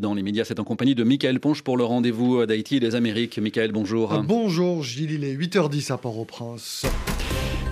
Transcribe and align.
dans 0.00 0.14
les 0.14 0.22
médias. 0.22 0.44
C'est 0.44 0.58
en 0.58 0.64
compagnie 0.64 0.94
de 0.94 1.04
Michael 1.04 1.38
Ponche 1.40 1.62
pour 1.62 1.76
le 1.76 1.84
rendez-vous 1.84 2.44
d'Haïti 2.46 2.76
et 2.76 2.80
des 2.80 2.94
Amériques. 2.94 3.38
Michael, 3.38 3.72
bonjour. 3.72 4.20
Bonjour 4.26 4.82
Gilles, 4.82 5.12
il 5.12 5.24
est 5.24 5.36
8h10 5.36 5.92
à 5.92 5.98
Port-au-Prince. 5.98 6.86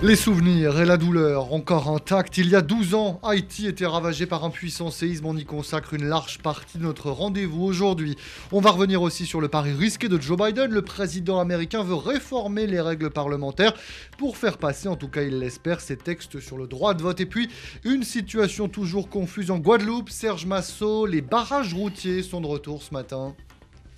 Les 0.01 0.15
souvenirs 0.15 0.79
et 0.79 0.85
la 0.85 0.95
douleur 0.95 1.53
encore 1.53 1.89
intacts. 1.89 2.37
Il 2.37 2.47
y 2.47 2.55
a 2.55 2.61
12 2.61 2.95
ans, 2.95 3.19
Haïti 3.21 3.67
était 3.67 3.85
ravagé 3.85 4.25
par 4.25 4.45
un 4.45 4.49
puissant 4.49 4.91
séisme. 4.91 5.25
On 5.25 5.35
y 5.35 5.43
consacre 5.43 5.93
une 5.93 6.05
large 6.05 6.37
partie 6.37 6.77
de 6.77 6.83
notre 6.83 7.11
rendez-vous 7.11 7.65
aujourd'hui. 7.65 8.15
On 8.53 8.61
va 8.61 8.71
revenir 8.71 9.01
aussi 9.01 9.25
sur 9.25 9.41
le 9.41 9.49
pari 9.49 9.73
risqué 9.73 10.07
de 10.07 10.19
Joe 10.19 10.37
Biden. 10.37 10.71
Le 10.71 10.83
président 10.83 11.41
américain 11.41 11.83
veut 11.83 11.95
réformer 11.95 12.65
les 12.65 12.79
règles 12.79 13.09
parlementaires 13.09 13.73
pour 14.17 14.37
faire 14.37 14.57
passer, 14.57 14.87
en 14.87 14.95
tout 14.95 15.09
cas 15.09 15.23
il 15.23 15.37
l'espère, 15.37 15.81
ses 15.81 15.97
textes 15.97 16.39
sur 16.39 16.57
le 16.57 16.67
droit 16.67 16.93
de 16.93 17.03
vote. 17.03 17.19
Et 17.19 17.25
puis, 17.25 17.49
une 17.83 18.03
situation 18.03 18.69
toujours 18.69 19.09
confuse 19.09 19.51
en 19.51 19.59
Guadeloupe. 19.59 20.09
Serge 20.09 20.45
Massot, 20.45 21.07
les 21.07 21.21
barrages 21.21 21.73
routiers 21.73 22.23
sont 22.23 22.39
de 22.39 22.47
retour 22.47 22.83
ce 22.83 22.93
matin. 22.93 23.35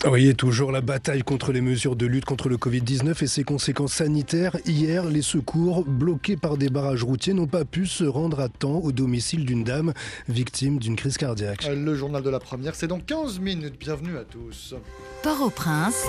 Oui, 0.10 0.34
toujours 0.36 0.72
la 0.72 0.82
bataille 0.82 1.22
contre 1.22 1.52
les 1.52 1.62
mesures 1.62 1.96
de 1.96 2.08
lutte 2.08 2.26
contre 2.26 2.50
le 2.50 2.58
Covid-19 2.58 3.24
et 3.24 3.28
ses 3.28 3.44
conséquences 3.44 3.94
sanitaires. 3.94 4.58
Hier, 4.66 5.06
les 5.06 5.22
secours, 5.22 5.86
bloqués 5.86 6.38
par 6.38 6.58
des 6.58 6.70
barrages 6.70 7.04
routiers, 7.04 7.34
n'ont 7.34 7.46
pas 7.46 7.66
pu 7.66 7.86
se 7.86 8.04
rendre 8.04 8.40
à 8.40 8.50
temps 8.50 8.80
au 8.80 8.92
domicile 8.92 9.46
d'une 9.46 9.64
dame 9.64 9.94
victime 10.28 10.80
d'une 10.80 10.96
crise 10.96 11.18
cardiaque. 11.18 11.68
Le 11.68 11.94
journal 11.94 12.24
de 12.24 12.30
la 12.32 12.40
première, 12.40 12.74
c'est 12.74 12.88
dans 12.88 13.00
15 13.00 13.40
minutes. 13.40 13.76
Bienvenue 13.80 14.18
à 14.18 14.24
tous. 14.24 14.74
Port-au-Prince. 15.22 16.04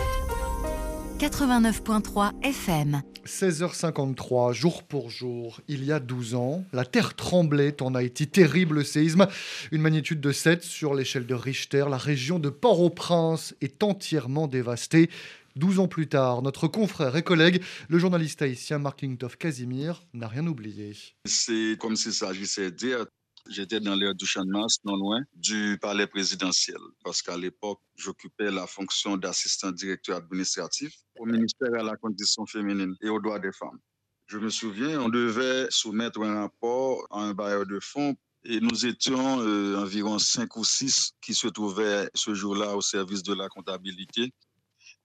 89.3 1.22 2.32
FM. 2.42 3.00
16h53, 3.24 4.52
jour 4.54 4.82
pour 4.82 5.08
jour, 5.08 5.60
il 5.68 5.84
y 5.84 5.92
a 5.92 6.00
12 6.00 6.34
ans, 6.34 6.64
la 6.72 6.84
terre 6.84 7.14
tremblait 7.14 7.80
en 7.80 7.94
Haïti. 7.94 8.26
Terrible 8.26 8.84
séisme, 8.84 9.28
une 9.70 9.82
magnitude 9.82 10.20
de 10.20 10.32
7 10.32 10.64
sur 10.64 10.94
l'échelle 10.94 11.28
de 11.28 11.34
Richter. 11.34 11.84
La 11.88 11.96
région 11.96 12.40
de 12.40 12.50
Port-au-Prince 12.50 13.54
est 13.60 13.84
entièrement 13.84 14.48
dévastée. 14.48 15.10
12 15.54 15.78
ans 15.78 15.86
plus 15.86 16.08
tard, 16.08 16.42
notre 16.42 16.66
confrère 16.66 17.14
et 17.14 17.22
collègue, 17.22 17.62
le 17.88 17.98
journaliste 18.00 18.42
haïtien 18.42 18.80
Mark 18.80 19.00
Lingtoff 19.00 19.36
Casimir, 19.36 20.02
n'a 20.14 20.26
rien 20.26 20.44
oublié. 20.48 20.96
C'est 21.24 21.76
comme 21.78 21.94
s'il 21.94 22.14
s'agissait 22.14 22.72
de 22.72 22.76
dire 22.76 23.06
J'étais 23.48 23.80
dans 23.80 23.96
l'air 23.96 24.14
du 24.14 24.24
champ 24.24 24.44
de 24.44 24.50
masse, 24.50 24.76
non 24.84 24.96
loin 24.96 25.20
du 25.34 25.76
palais 25.80 26.06
présidentiel, 26.06 26.78
parce 27.02 27.22
qu'à 27.22 27.36
l'époque, 27.36 27.80
j'occupais 27.96 28.50
la 28.50 28.66
fonction 28.66 29.16
d'assistant 29.16 29.72
directeur 29.72 30.16
administratif 30.16 30.94
au 31.22 31.26
ministère 31.26 31.72
à 31.74 31.84
la 31.84 31.96
condition 31.96 32.44
féminine 32.46 32.96
et 33.00 33.08
aux 33.08 33.20
droits 33.20 33.38
des 33.38 33.52
femmes. 33.52 33.78
Je 34.26 34.38
me 34.38 34.50
souviens, 34.50 35.00
on 35.00 35.08
devait 35.08 35.66
soumettre 35.70 36.20
un 36.22 36.40
rapport 36.40 37.06
à 37.10 37.20
un 37.20 37.32
bailleur 37.32 37.64
de 37.64 37.78
fonds 37.80 38.16
et 38.44 38.58
nous 38.60 38.86
étions 38.86 39.40
euh, 39.40 39.76
environ 39.76 40.18
cinq 40.18 40.56
ou 40.56 40.64
six 40.64 41.12
qui 41.20 41.34
se 41.34 41.46
trouvaient 41.46 42.10
ce 42.14 42.34
jour-là 42.34 42.76
au 42.76 42.80
service 42.80 43.22
de 43.22 43.34
la 43.34 43.48
comptabilité 43.48 44.32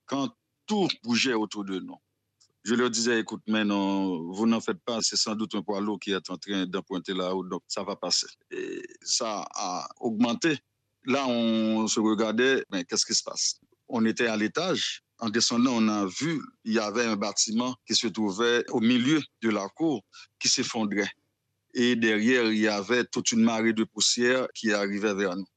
quand 0.08 0.30
tout 0.66 0.88
bougeait 1.04 1.36
autour 1.36 1.66
de 1.66 1.80
nous. 1.80 1.98
Je 2.64 2.74
leur 2.74 2.90
disais, 2.90 3.20
écoute, 3.20 3.44
mais 3.48 3.64
non, 3.64 4.32
vous 4.32 4.48
n'en 4.48 4.60
faites 4.60 4.82
pas, 4.84 5.02
c'est 5.02 5.18
sans 5.18 5.36
doute 5.36 5.54
un 5.54 5.62
poids 5.62 5.80
lourd 5.80 6.00
qui 6.00 6.12
est 6.12 6.30
en 6.32 6.38
train 6.38 6.66
d'empointer 6.66 7.14
là-haut, 7.14 7.44
donc 7.44 7.62
ça 7.68 7.84
va 7.84 7.96
passer. 7.96 8.28
Et 8.50 8.82
ça 9.04 9.48
a 9.54 9.88
augmenté. 10.00 10.58
Là, 11.06 11.28
on 11.28 11.88
se 11.88 12.00
regardait, 12.00 12.66
mais 12.72 12.84
qu'est-ce 12.86 13.06
qui 13.06 13.14
se 13.14 13.24
passe? 13.24 13.62
On 13.88 14.04
était 14.04 14.28
à 14.28 14.36
l'étage. 14.36 15.04
En 15.20 15.30
descendant, 15.30 15.74
on 15.74 15.88
a 15.88 16.06
vu, 16.06 16.40
il 16.64 16.74
y 16.74 16.80
avait 16.80 17.06
un 17.06 17.16
bâtiment 17.16 17.76
qui 17.88 17.96
se 17.96 18.08
trouvait 18.08 18.64
au 18.70 18.80
milieu 18.80 19.22
de 19.42 19.50
la 19.50 19.68
cour 19.70 20.04
qui 20.40 20.48
s'effondrait. 20.48 21.10
Et 21.74 21.96
derrière, 21.96 22.46
il 22.52 22.60
y 22.60 22.68
avait 22.68 23.04
toute 23.06 23.32
une 23.32 23.44
marée 23.44 23.74
de 23.74 23.84
poussière 23.84 24.48
qui 24.54 24.74
arrivait 24.74 25.14
vers 25.14 25.36
nous. 25.36 25.48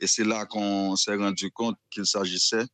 Et 0.00 0.06
c'est 0.06 0.24
là 0.24 0.46
qu'on 0.46 0.94
s'est 0.96 1.16
rendu 1.16 1.50
compte 1.50 1.76
qu'il 1.90 2.06
s'agissait 2.06 2.66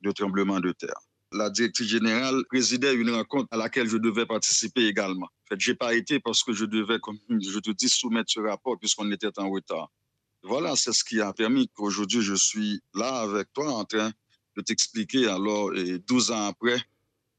de 0.00 0.12
tremblement 0.12 0.60
de 0.60 0.72
terre 0.72 1.00
la 1.32 1.50
directrice 1.50 1.88
générale 1.88 2.42
présidait 2.48 2.94
une 2.94 3.10
rencontre 3.10 3.48
à 3.50 3.56
laquelle 3.56 3.88
je 3.88 3.96
devais 3.96 4.26
participer 4.26 4.86
également. 4.86 5.26
En 5.26 5.46
fait, 5.48 5.60
j'ai 5.60 5.74
pas 5.74 5.94
été 5.94 6.20
parce 6.20 6.42
que 6.42 6.52
je 6.52 6.64
devais, 6.64 6.98
comme 7.00 7.18
je 7.28 7.58
te 7.58 7.70
dis, 7.70 7.88
soumettre 7.88 8.30
ce 8.30 8.40
rapport 8.40 8.78
puisqu'on 8.78 9.10
était 9.12 9.38
en 9.38 9.50
retard. 9.50 9.90
Voilà, 10.42 10.76
c'est 10.76 10.92
ce 10.92 11.04
qui 11.04 11.20
a 11.20 11.32
permis 11.32 11.68
qu'aujourd'hui 11.74 12.22
je 12.22 12.34
suis 12.34 12.80
là 12.94 13.20
avec 13.20 13.52
toi 13.52 13.72
en 13.72 13.84
train 13.84 14.12
de 14.58 14.62
t'expliquer 14.62 15.28
alors, 15.28 15.74
et 15.76 15.98
12 16.00 16.32
ans 16.32 16.46
après, 16.48 16.78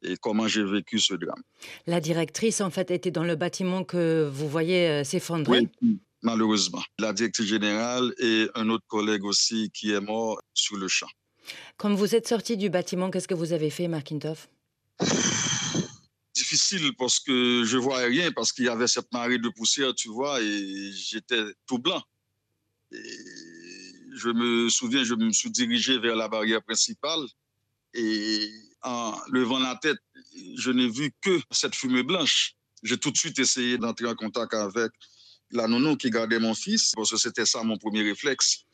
et 0.02 0.16
comment 0.16 0.48
j'ai 0.48 0.64
vécu 0.64 1.00
ce 1.00 1.14
drame. 1.14 1.44
La 1.86 2.00
directrice, 2.00 2.62
en 2.62 2.70
fait, 2.70 2.92
était 2.92 3.12
dans 3.12 3.26
le 3.26 3.36
bâtiment 3.36 3.84
que 3.84 4.30
vous 4.32 4.48
voyez 4.48 4.88
euh, 4.88 5.04
s'effondrer 5.04 5.68
Oui, 5.82 6.00
malheureusement. 6.22 6.82
La 6.98 7.12
directrice 7.12 7.48
générale 7.48 8.14
et 8.20 8.48
un 8.56 8.70
autre 8.70 8.86
collègue 8.88 9.26
aussi 9.26 9.70
qui 9.74 9.92
est 9.92 10.00
mort 10.00 10.40
sur 10.54 10.78
le 10.78 10.88
champ. 10.88 11.10
Comme 11.76 11.96
vous 11.96 12.16
êtes 12.16 12.28
sorti 12.28 12.56
du 12.56 12.70
bâtiment, 12.70 13.12
qu'est-ce 13.12 13.28
que 13.28 13.34
vous 13.34 13.52
avez 13.52 13.70
fait, 13.70 13.90
Markintoff 13.90 14.48
Difficile 16.34 16.94
parce 16.98 17.20
que 17.20 17.64
je 17.66 17.78
voyais 17.78 18.08
rien, 18.08 18.32
parce 18.32 18.54
qu'il 18.54 18.66
y 18.66 18.70
avait 18.70 18.88
cette 18.88 19.12
marée 19.12 19.40
de 19.40 19.50
poussière, 19.50 19.94
tu 19.94 20.08
vois, 20.08 20.42
et 20.42 20.92
j'étais 20.94 21.44
tout 21.68 21.80
blanc. 21.80 22.02
Je 24.20 24.30
me 24.30 24.70
souviens, 24.70 25.04
je 25.04 25.16
me 25.16 25.32
suis 25.32 25.52
dirigé 25.52 25.98
vers 26.00 26.16
la 26.16 26.28
barrière 26.28 26.62
principale 26.62 27.26
et 27.94 28.50
en 28.82 29.18
levant 29.32 29.60
la 29.60 29.76
tête, 29.76 29.98
je 30.56 30.72
n'ai 30.72 30.88
vu 30.88 31.12
que 31.22 31.40
cette 31.52 31.76
fumée 31.76 32.04
blanche. 32.04 32.54
J'ai 32.84 32.98
tout 32.98 33.12
de 33.12 33.18
suite 33.18 33.40
essayé 33.40 33.78
d'entrer 33.78 34.08
en 34.08 34.16
contact 34.16 34.54
avec 34.54 34.92
la 35.52 35.68
nounou 35.68 35.98
qui 35.98 36.10
gardait 36.10 36.40
mon 36.40 36.54
fils, 36.54 36.92
parce 36.96 37.12
que 37.12 37.18
c'était 37.18 37.46
ça 37.46 37.64
mon 37.64 37.78
premier 37.78 38.04
réflexe 38.04 38.66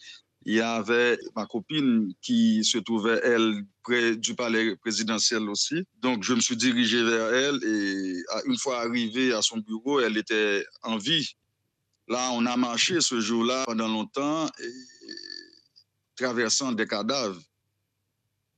il 0.46 0.54
y 0.54 0.62
avait 0.62 1.18
ma 1.36 1.48
copine 1.48 2.14
qui 2.22 2.64
se 2.64 2.78
trouvait, 2.78 3.20
elle, 3.24 3.66
près 3.84 4.16
du 4.16 4.36
palais 4.36 4.76
présidentiel 4.76 5.50
aussi. 5.50 5.84
Donc, 6.02 6.24
je 6.24 6.34
me 6.34 6.40
suis 6.40 6.56
dirigé 6.56 7.04
vers 7.04 7.34
elle 7.34 7.60
et 7.64 8.24
une 8.46 8.58
fois 8.58 8.82
arrivé 8.82 9.34
à 9.34 9.42
son 9.42 9.58
bureau, 9.58 10.00
elle 10.00 10.18
était 10.18 10.64
en 10.84 10.98
vie. 10.98 11.36
Là, 12.08 12.30
on 12.34 12.46
a 12.46 12.56
marché 12.58 13.02
ce 13.02 13.20
jour-là 13.20 13.64
pendant 13.66 13.88
longtemps, 13.88 14.48
traversant 16.16 16.72
des 16.72 16.88
cadavres 16.88 17.42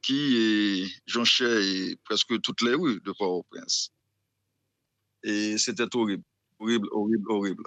qui 0.02 0.94
jonchaient 1.06 1.98
presque 2.04 2.40
toutes 2.42 2.62
les 2.62 2.74
rues 2.74 3.02
de 3.02 3.12
Port-au-Prince. 3.12 3.92
Et 5.24 5.58
c'était 5.58 5.96
horrible, 5.96 6.24
horrible, 6.60 6.88
horrible, 6.92 7.32
horrible. 7.32 7.64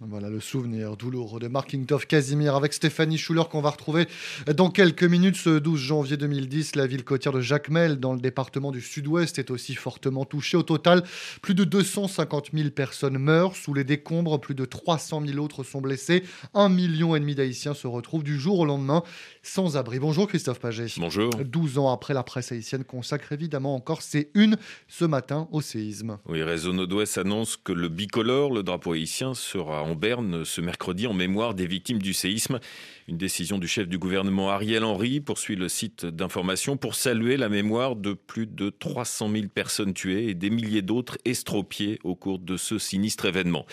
Voilà 0.00 0.30
le 0.30 0.38
souvenir 0.38 0.96
douloureux 0.96 1.40
de 1.40 1.48
Markingtov 1.48 2.06
Casimir 2.06 2.54
avec 2.54 2.72
Stéphanie 2.72 3.18
Schuller 3.18 3.42
qu'on 3.50 3.60
va 3.60 3.70
retrouver 3.70 4.06
dans 4.46 4.70
quelques 4.70 5.02
minutes. 5.02 5.34
Ce 5.34 5.58
12 5.58 5.80
janvier 5.80 6.16
2010, 6.16 6.76
la 6.76 6.86
ville 6.86 7.02
côtière 7.02 7.32
de 7.32 7.40
Jacmel, 7.40 7.98
dans 7.98 8.12
le 8.12 8.20
département 8.20 8.70
du 8.70 8.80
Sud-Ouest, 8.80 9.40
est 9.40 9.50
aussi 9.50 9.74
fortement 9.74 10.24
touchée. 10.24 10.56
Au 10.56 10.62
total, 10.62 11.02
plus 11.42 11.56
de 11.56 11.64
250 11.64 12.50
000 12.54 12.70
personnes 12.70 13.18
meurent 13.18 13.56
sous 13.56 13.74
les 13.74 13.82
décombres, 13.82 14.40
plus 14.40 14.54
de 14.54 14.64
300 14.64 15.20
000 15.26 15.44
autres 15.44 15.64
sont 15.64 15.80
blessés. 15.80 16.22
Un 16.54 16.68
million 16.68 17.16
et 17.16 17.20
demi 17.20 17.34
d'Haïtiens 17.34 17.74
se 17.74 17.88
retrouvent 17.88 18.22
du 18.22 18.38
jour 18.38 18.60
au 18.60 18.64
lendemain 18.64 19.02
sans 19.42 19.76
abri. 19.76 19.98
Bonjour 19.98 20.28
Christophe 20.28 20.60
Paget. 20.60 20.92
Bonjour. 20.98 21.30
12 21.30 21.78
ans 21.78 21.90
après, 21.92 22.14
la 22.14 22.22
presse 22.22 22.52
haïtienne 22.52 22.84
consacre 22.84 23.32
évidemment 23.32 23.74
encore 23.74 24.02
ses 24.02 24.30
une 24.34 24.58
ce 24.86 25.04
matin 25.04 25.48
au 25.50 25.60
séisme. 25.60 26.18
Oui, 26.28 26.44
Réseau 26.44 26.72
Nord-Ouest 26.72 27.18
annonce 27.18 27.56
que 27.56 27.72
le 27.72 27.88
bicolore, 27.88 28.52
le 28.52 28.62
drapeau 28.62 28.92
haïtien, 28.92 29.34
sera 29.34 29.87
en 29.88 29.94
Berne 29.94 30.44
ce 30.44 30.60
mercredi 30.60 31.06
en 31.06 31.14
mémoire 31.14 31.54
des 31.54 31.66
victimes 31.66 32.00
du 32.00 32.12
séisme. 32.12 32.60
Une 33.08 33.16
décision 33.16 33.58
du 33.58 33.66
chef 33.66 33.88
du 33.88 33.98
gouvernement 33.98 34.50
Ariel 34.50 34.84
Henry 34.84 35.20
poursuit 35.20 35.56
le 35.56 35.68
site 35.68 36.04
d'information 36.04 36.76
pour 36.76 36.94
saluer 36.94 37.36
la 37.36 37.48
mémoire 37.48 37.96
de 37.96 38.12
plus 38.12 38.46
de 38.46 38.70
300 38.70 39.30
000 39.30 39.44
personnes 39.48 39.94
tuées 39.94 40.28
et 40.28 40.34
des 40.34 40.50
milliers 40.50 40.82
d'autres 40.82 41.16
estropiées 41.24 41.98
au 42.04 42.14
cours 42.14 42.38
de 42.38 42.56
ce 42.56 42.78
sinistre 42.78 43.24
événement. 43.24 43.64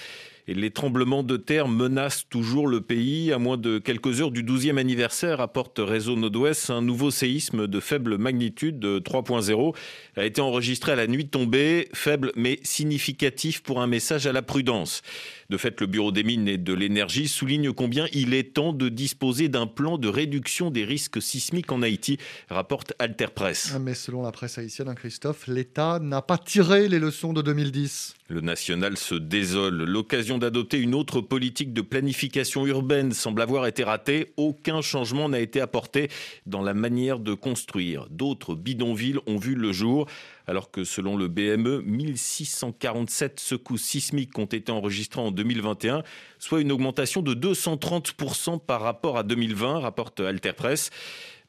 Et 0.48 0.54
les 0.54 0.70
tremblements 0.70 1.24
de 1.24 1.38
terre 1.38 1.68
menacent 1.68 2.30
toujours 2.30 2.68
le 2.68 2.80
pays. 2.80 3.32
À 3.34 3.40
moins 3.40 3.58
de 3.58 3.80
quelques 3.80 4.22
heures 4.22 4.30
du 4.30 4.44
12e 4.44 4.78
anniversaire, 4.78 5.42
apporte 5.42 5.80
Réseau 5.80 6.16
Nord-Ouest, 6.16 6.70
un 6.70 6.84
nouveau 6.84 7.10
séisme 7.10 7.66
de 7.66 7.80
faible 7.80 8.20
magnitude 8.20 8.78
de 8.78 9.00
3.0 9.00 9.76
a 10.16 10.26
été 10.26 10.42
enregistré 10.42 10.92
à 10.92 10.96
la 10.96 11.08
nuit 11.08 11.28
tombée, 11.28 11.90
faible 11.94 12.32
mais 12.36 12.60
significatif 12.62 13.64
pour 13.64 13.82
un 13.82 13.88
message 13.88 14.28
à 14.28 14.34
la 14.34 14.44
prudence. 14.44 15.02
De 15.50 15.58
fait, 15.58 15.80
le 15.80 15.88
Bureau 15.88 16.12
des 16.12 16.24
mines 16.24 16.48
et 16.48 16.58
de 16.58 16.74
l'énergie 16.74 17.28
souligne 17.28 17.72
combien 17.72 18.08
il 18.14 18.34
est 18.34 18.54
temps 18.54 18.74
de 18.74 18.90
disposer 18.90 19.48
d'un 19.48 19.68
plan 19.68 19.98
de 19.98 20.08
réduction 20.08 20.72
des 20.72 20.84
risques 20.84 21.22
sismiques 21.22 21.72
en 21.72 21.84
Haïti, 21.84 22.18
rapporte 22.50 22.94
Alter 22.98 23.28
Press. 23.34 23.78
Mais 23.80 23.94
selon 23.94 24.24
la 24.24 24.32
presse 24.32 24.58
haïtienne, 24.58 24.88
hein, 24.88 24.96
Christophe, 24.96 25.48
l'État 25.48 26.00
n'a 26.02 26.24
pas 26.24 26.40
tiré 26.40 26.88
les 26.88 26.98
leçons 26.98 27.32
de 27.32 27.44
2010. 27.44 28.16
Le 28.28 28.42
national 28.42 28.98
se 28.98 29.14
désole. 29.14 29.84
L'occasion 29.84 30.40
d'adopter 30.40 30.80
une 30.80 30.96
autre 30.96 31.22
politique 31.22 31.74
de 31.74 31.82
planification 31.82 32.66
urbaine 32.66 33.12
semble 33.12 33.44
avoir 33.44 33.68
été 33.68 33.84
ratée. 33.84 34.34
Aucun 34.38 34.82
changement 34.82 35.30
n'a 35.30 35.40
été 35.40 35.62
apporté 35.62 36.10
dans 36.48 36.64
la 36.64 36.74
manière 36.74 37.20
de 37.20 37.36
construire. 37.36 38.08
D'autres 38.10 38.56
bidonvilles 38.56 39.20
ont 39.28 39.38
vu 39.38 39.54
le 39.54 39.72
jour. 39.72 40.08
Alors 40.48 40.72
que 40.72 40.84
selon 40.84 41.18
le 41.18 41.28
BME, 41.28 41.82
1647 41.82 43.40
secousses 43.40 43.84
sismiques 43.84 44.38
ont 44.38 44.46
été 44.46 44.72
enregistrées 44.72 45.22
en 45.22 45.32
2021, 45.32 46.04
soit 46.40 46.62
une 46.62 46.72
augmentation 46.72 47.22
de 47.22 47.34
230% 47.34 48.60
par 48.60 48.82
rapport 48.82 49.18
à 49.18 49.24
2020, 49.24 49.80
rapporte 49.80 50.20
Alter 50.20 50.54
Press. 50.54 50.92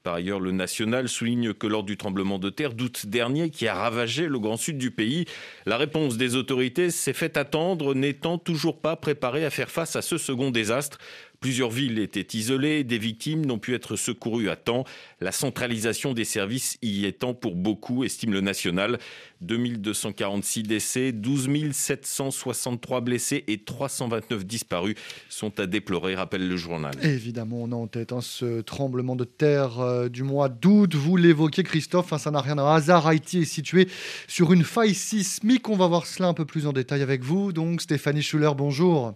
Par 0.07 0.15
ailleurs, 0.15 0.39
le 0.39 0.53
national 0.53 1.09
souligne 1.09 1.53
que 1.53 1.67
lors 1.67 1.83
du 1.83 1.97
tremblement 1.97 2.39
de 2.39 2.49
terre 2.49 2.75
d'août 2.75 3.07
dernier 3.07 3.51
qui 3.51 3.67
a 3.67 3.75
ravagé 3.75 4.29
le 4.29 4.39
grand 4.39 4.57
sud 4.57 4.79
du 4.79 4.93
pays, 4.93 5.25
la 5.67 5.77
réponse 5.77 6.17
des 6.17 6.37
autorités 6.37 6.93
s'est 6.93 7.13
fait 7.13 7.37
attendre, 7.37 7.93
n'étant 7.93 8.39
toujours 8.39 8.81
pas 8.81 8.95
préparée 8.95 9.45
à 9.45 9.51
faire 9.51 9.69
face 9.69 9.97
à 9.97 10.03
ce 10.03 10.17
second 10.17 10.53
désastre. 10.53 10.99
Plusieurs 11.41 11.71
villes 11.71 11.99
étaient 11.99 12.37
isolées, 12.37 12.85
des 12.85 12.99
victimes 12.99 13.45
n'ont 13.45 13.59
pu 13.59 13.75
être 13.75 13.97
secourues 13.97 14.51
à 14.51 14.57
temps. 14.57 14.85
La 15.21 15.33
centralisation 15.33 16.15
des 16.15 16.25
services 16.25 16.79
y 16.83 17.07
étant 17.07 17.35
pour 17.35 17.55
beaucoup, 17.55 18.05
estime 18.05 18.33
le 18.33 18.41
national. 18.41 18.99
2246 19.41 20.63
décès, 20.63 21.13
12 21.13 21.73
763 21.73 23.01
blessés 23.01 23.45
et 23.47 23.59
329 23.59 24.45
disparus 24.45 24.95
sont 25.29 25.59
à 25.61 25.67
déplorer, 25.67 26.15
rappelle 26.15 26.49
le 26.49 26.57
journal. 26.57 26.95
Évidemment, 27.03 27.59
on 27.63 27.73
a 27.73 27.77
en 27.77 27.87
tête 27.87 28.13
hein, 28.13 28.21
ce 28.21 28.61
tremblement 28.61 29.17
de 29.17 29.25
terre 29.25 29.81
euh, 29.81 30.09
du 30.09 30.23
mois 30.23 30.49
d'août. 30.49 30.95
Vous 30.95 31.17
l'évoquez, 31.17 31.63
Christophe, 31.63 32.13
hein, 32.13 32.19
ça 32.19 32.31
n'a 32.31 32.41
rien 32.41 32.59
à 32.59 32.75
hasard. 32.75 33.07
Haïti 33.07 33.41
est 33.41 33.45
situé 33.45 33.89
sur 34.27 34.53
une 34.53 34.65
faille 34.65 34.95
sismique. 34.95 35.69
On 35.69 35.77
va 35.77 35.87
voir 35.87 36.07
cela 36.07 36.29
un 36.29 36.35
peu 36.35 36.45
plus 36.45 36.67
en 36.67 36.73
détail 36.73 37.03
avec 37.03 37.23
vous. 37.23 37.53
Donc, 37.53 37.83
Stéphanie 37.83 38.23
Schuller, 38.23 38.53
bonjour. 38.57 39.15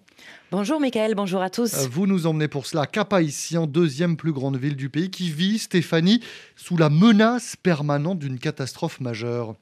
Bonjour 0.50 0.80
Michael, 0.80 1.14
bonjour 1.14 1.42
à 1.42 1.48
tous. 1.48 1.74
Euh, 1.74 1.88
vous 1.90 2.06
nous 2.06 2.26
emmenez 2.26 2.48
pour 2.48 2.66
cela 2.66 2.82
à 2.82 2.86
Cap-Haïtien, 2.86 3.66
deuxième 3.66 4.16
plus 4.16 4.32
grande 4.32 4.56
ville 4.56 4.76
du 4.76 4.90
pays, 4.90 5.10
qui 5.10 5.30
vit, 5.30 5.58
Stéphanie, 5.58 6.20
sous 6.56 6.76
la 6.76 6.90
menace 6.90 7.56
permanente 7.56 8.18
d'une 8.18 8.38
catastrophe 8.38 9.00
majeure. 9.00 9.54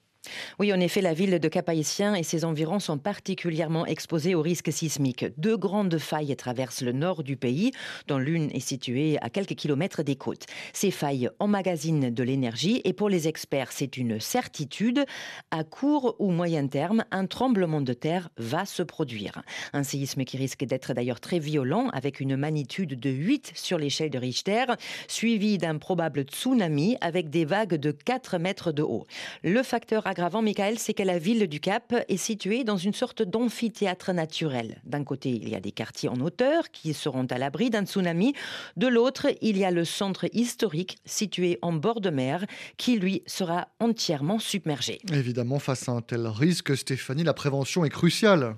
Oui, 0.59 0.73
en 0.73 0.81
effet, 0.81 1.01
la 1.01 1.15
ville 1.15 1.39
de 1.39 1.49
Cap-Haïtien 1.49 2.15
et 2.15 2.23
ses 2.23 2.45
environs 2.45 2.81
sont 2.81 2.99
particulièrement 2.99 3.87
exposés 3.87 4.35
aux 4.35 4.43
risques 4.43 4.73
sismiques. 4.73 5.27
Deux 5.37 5.57
grandes 5.57 5.99
failles 5.99 6.35
traversent 6.37 6.83
le 6.83 6.93
nord 6.93 7.23
du 7.23 7.37
pays, 7.37 7.73
dont 8.07 8.19
l'une 8.19 8.51
est 8.53 8.61
située 8.61 9.19
à 9.21 9.31
quelques 9.31 9.55
kilomètres 9.55 10.03
des 10.03 10.17
côtes. 10.17 10.47
Ces 10.73 10.91
failles 10.91 11.31
emmagasinent 11.39 12.11
de 12.11 12.23
l'énergie 12.23 12.81
et 12.85 12.93
pour 12.93 13.09
les 13.09 13.29
experts, 13.29 13.73
c'est 13.73 13.97
une 13.97 14.21
certitude. 14.21 15.05
À 15.51 15.65
court 15.65 16.17
ou 16.19 16.31
moyen 16.31 16.67
terme, 16.67 17.05
un 17.11 17.27
tremblement 17.27 17.81
de 17.81 17.93
terre 17.93 18.31
va 18.37 18.65
se 18.65 18.83
produire. 18.83 19.43
Un 19.73 19.83
séisme 19.83 20.25
qui 20.25 20.37
risque 20.37 20.65
d'être 20.65 20.93
d'ailleurs 20.93 21.21
très 21.21 21.39
violent, 21.39 21.89
avec 21.93 22.21
une 22.21 22.37
magnitude 22.37 22.99
de 22.99 23.11
8 23.11 23.53
sur 23.55 23.79
l'échelle 23.79 24.11
de 24.11 24.19
Richter, 24.19 24.65
suivi 25.07 25.59
d'un 25.59 25.79
probable 25.79 26.23
tsunami 26.23 26.97
avec 27.01 27.31
des 27.31 27.45
vagues 27.45 27.75
de 27.75 27.91
4 27.91 28.39
mètres 28.39 28.73
de 28.73 28.83
haut. 28.83 29.07
Le 29.43 29.63
facteur 29.63 30.07
aggravant, 30.19 30.43
Michael, 30.43 30.81
c'est 30.81 30.95
que 30.95 31.05
la 31.05 31.17
ville 31.17 31.47
du 31.47 31.61
Cap 31.61 31.95
est 32.09 32.17
située 32.17 32.65
dans 32.65 32.77
une 32.77 32.93
sorte 32.93 33.23
d'amphithéâtre 33.23 34.13
naturel. 34.13 34.81
D'un 34.83 35.05
côté, 35.05 35.31
il 35.31 35.49
y 35.49 35.55
a 35.55 35.61
des 35.61 35.71
quartiers 35.71 36.09
en 36.09 36.21
hauteur 36.21 36.73
qui 36.73 36.93
seront 36.93 37.27
à 37.27 37.39
l'abri 37.39 37.71
d'un 37.71 37.87
tsunami. 37.87 38.33
De 38.77 38.89
l'autre, 38.89 39.29
il 39.43 39.57
y 39.57 39.65
a 39.65 39.71
le 39.71 39.85
centre 39.85 40.27
historique 40.33 40.99
situé 41.05 41.61
en 41.63 41.73
bord 41.73 42.01
de 42.01 42.11
mer 42.11 42.45
qui, 42.79 42.99
lui, 42.99 43.23
sera 43.27 43.69
entièrement 43.79 44.41
submergé. 44.41 44.99
Évidemment, 45.13 45.61
face 45.61 45.89
à 45.89 45.93
un 45.93 46.01
tel 46.01 46.27
risque, 46.27 46.77
Stéphanie, 46.77 47.23
la 47.23 47.35
prévention 47.35 47.85
est 47.85 47.91
cruciale. 47.91 48.57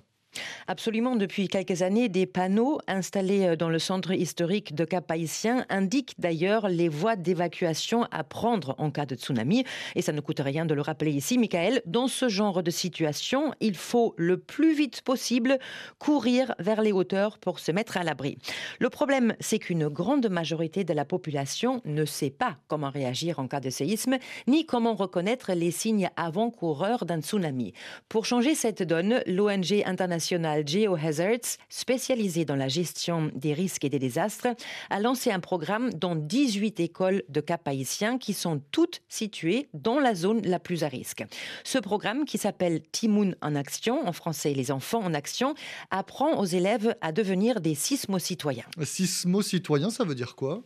Absolument. 0.67 1.17
Depuis 1.17 1.49
quelques 1.49 1.82
années, 1.82 2.09
des 2.09 2.27
panneaux 2.27 2.79
installés 2.87 3.47
euh, 3.47 3.56
dans 3.56 3.69
le 3.69 3.79
centre 3.79 4.12
historique 4.12 4.75
de 4.75 4.85
Cap-Haïtien 4.85 5.67
indiquent 5.69 6.15
d'ailleurs 6.19 6.69
les 6.69 6.88
voies 6.88 7.17
d'évacuation 7.17 8.06
à 8.11 8.23
prendre 8.23 8.75
en 8.79 8.91
cas 8.91 9.06
de 9.06 9.17
tsunami. 9.17 9.65
Et 9.97 10.03
ça 10.03 10.12
ne 10.12 10.21
coûte 10.21 10.41
rien 10.41 10.67
de 10.67 10.75
le 10.75 10.81
rappeler 10.81 11.12
ici, 11.12 11.38
Michael. 11.38 11.82
Dans 11.87 12.06
ce 12.06 12.29
genre 12.29 12.62
de 12.62 12.71
situation, 12.71 13.53
il 13.61 13.77
faut 13.77 14.15
le 14.17 14.38
plus 14.38 14.75
vite 14.75 15.03
possible 15.03 15.59
courir 15.99 16.55
vers 16.59 16.83
les 16.83 16.93
hauteurs 16.93 17.38
pour 17.38 17.59
se 17.59 17.73
mettre 17.73 17.97
à 17.97 18.05
l'abri. 18.05 18.38
Le 18.79 18.91
problème, 18.91 19.35
c'est 19.41 19.59
qu'une 19.59 19.88
grande 19.88 20.29
majorité 20.29 20.85
de 20.85 20.93
la 20.93 21.05
population 21.05 21.83
ne 21.85 22.05
sait 22.05 22.31
pas 22.31 22.56
comment 22.69 22.91
réagir 22.91 23.38
en 23.41 23.49
cas 23.49 23.61
de 23.61 23.71
séisme, 23.71 24.19
ni 24.47 24.67
comment 24.67 24.94
reconnaître 24.94 25.53
les 25.53 25.71
signes 25.71 26.11
avant-coureurs 26.17 27.05
d'un 27.05 27.21
tsunami. 27.21 27.73
Pour 28.09 28.25
changer 28.25 28.55
cette 28.55 28.83
donne, 28.83 29.23
l'ONG 29.26 29.83
internationale 29.85 30.19
national 30.20 30.69
GeoHazards, 30.69 31.56
spécialisé 31.70 32.44
dans 32.44 32.56
la 32.56 32.69
gestion 32.69 33.31
des 33.34 33.55
risques 33.55 33.87
et 33.87 33.88
des 33.88 33.99
désastres, 33.99 34.49
a 34.90 35.00
lancé 35.00 35.31
un 35.31 35.40
programme 35.40 35.90
dans 35.94 36.14
18 36.14 36.78
écoles 36.81 37.22
de 37.31 37.40
cap 37.40 37.67
haïtiens 37.67 38.19
qui 38.19 38.34
sont 38.34 38.61
toutes 38.70 39.00
situées 39.08 39.70
dans 39.72 39.99
la 39.99 40.14
zone 40.14 40.43
la 40.43 40.58
plus 40.58 40.84
à 40.84 40.88
risque. 40.88 41.25
Ce 41.64 41.78
programme, 41.78 42.26
qui 42.26 42.37
s'appelle 42.37 42.82
Timoun 42.93 43.34
en 43.40 43.55
action, 43.55 44.06
en 44.06 44.12
français 44.12 44.52
les 44.52 44.70
enfants 44.70 45.00
en 45.02 45.14
action, 45.14 45.55
apprend 45.90 46.38
aux 46.38 46.44
élèves 46.44 46.94
à 47.00 47.12
devenir 47.12 47.62
des 47.62 47.75
sismo-citoyens. 47.75 48.66
Sismo-citoyen, 48.82 49.88
ça 49.88 50.05
veut 50.05 50.14
dire 50.14 50.37
quoi? 50.37 50.62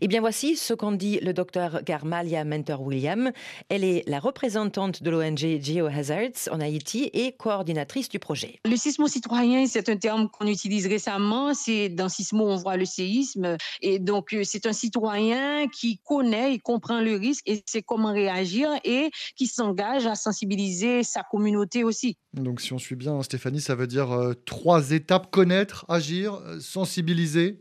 Eh 0.00 0.08
bien, 0.08 0.20
voici 0.20 0.56
ce 0.56 0.74
qu'en 0.74 0.92
dit 0.92 1.18
le 1.20 1.32
docteur 1.32 1.82
Garmalia 1.82 2.44
Mentor-William. 2.44 3.32
Elle 3.68 3.84
est 3.84 4.02
la 4.08 4.18
représentante 4.18 5.02
de 5.02 5.10
l'ONG 5.10 5.60
GeoHazards 5.60 6.48
en 6.50 6.60
Haïti 6.60 7.10
et 7.12 7.32
coordinatrice 7.32 8.08
du 8.08 8.18
projet. 8.18 8.60
Le 8.64 8.76
sismo 8.76 9.06
citoyen, 9.08 9.66
c'est 9.66 9.88
un 9.88 9.96
terme 9.96 10.28
qu'on 10.28 10.46
utilise 10.46 10.86
récemment. 10.86 11.54
C'est 11.54 11.88
dans 11.88 12.08
sismo, 12.08 12.48
on 12.48 12.56
voit 12.56 12.76
le 12.76 12.84
séisme. 12.84 13.56
Et 13.80 13.98
donc, 13.98 14.32
euh, 14.32 14.42
c'est 14.44 14.66
un 14.66 14.72
citoyen 14.72 15.68
qui 15.68 15.98
connaît 16.04 16.54
et 16.54 16.58
comprend 16.58 17.00
le 17.00 17.16
risque 17.16 17.42
et 17.46 17.62
sait 17.66 17.82
comment 17.82 18.12
réagir 18.12 18.70
et 18.84 19.10
qui 19.36 19.46
s'engage 19.46 20.06
à 20.06 20.14
sensibiliser 20.14 21.02
sa 21.02 21.22
communauté 21.22 21.84
aussi. 21.84 22.16
Donc, 22.32 22.60
si 22.60 22.72
on 22.72 22.78
suit 22.78 22.96
bien, 22.96 23.22
Stéphanie, 23.22 23.60
ça 23.60 23.74
veut 23.74 23.86
dire 23.86 24.12
euh, 24.12 24.34
trois 24.44 24.92
étapes 24.92 25.30
connaître, 25.30 25.84
agir, 25.88 26.34
euh, 26.34 26.60
sensibiliser 26.60 27.60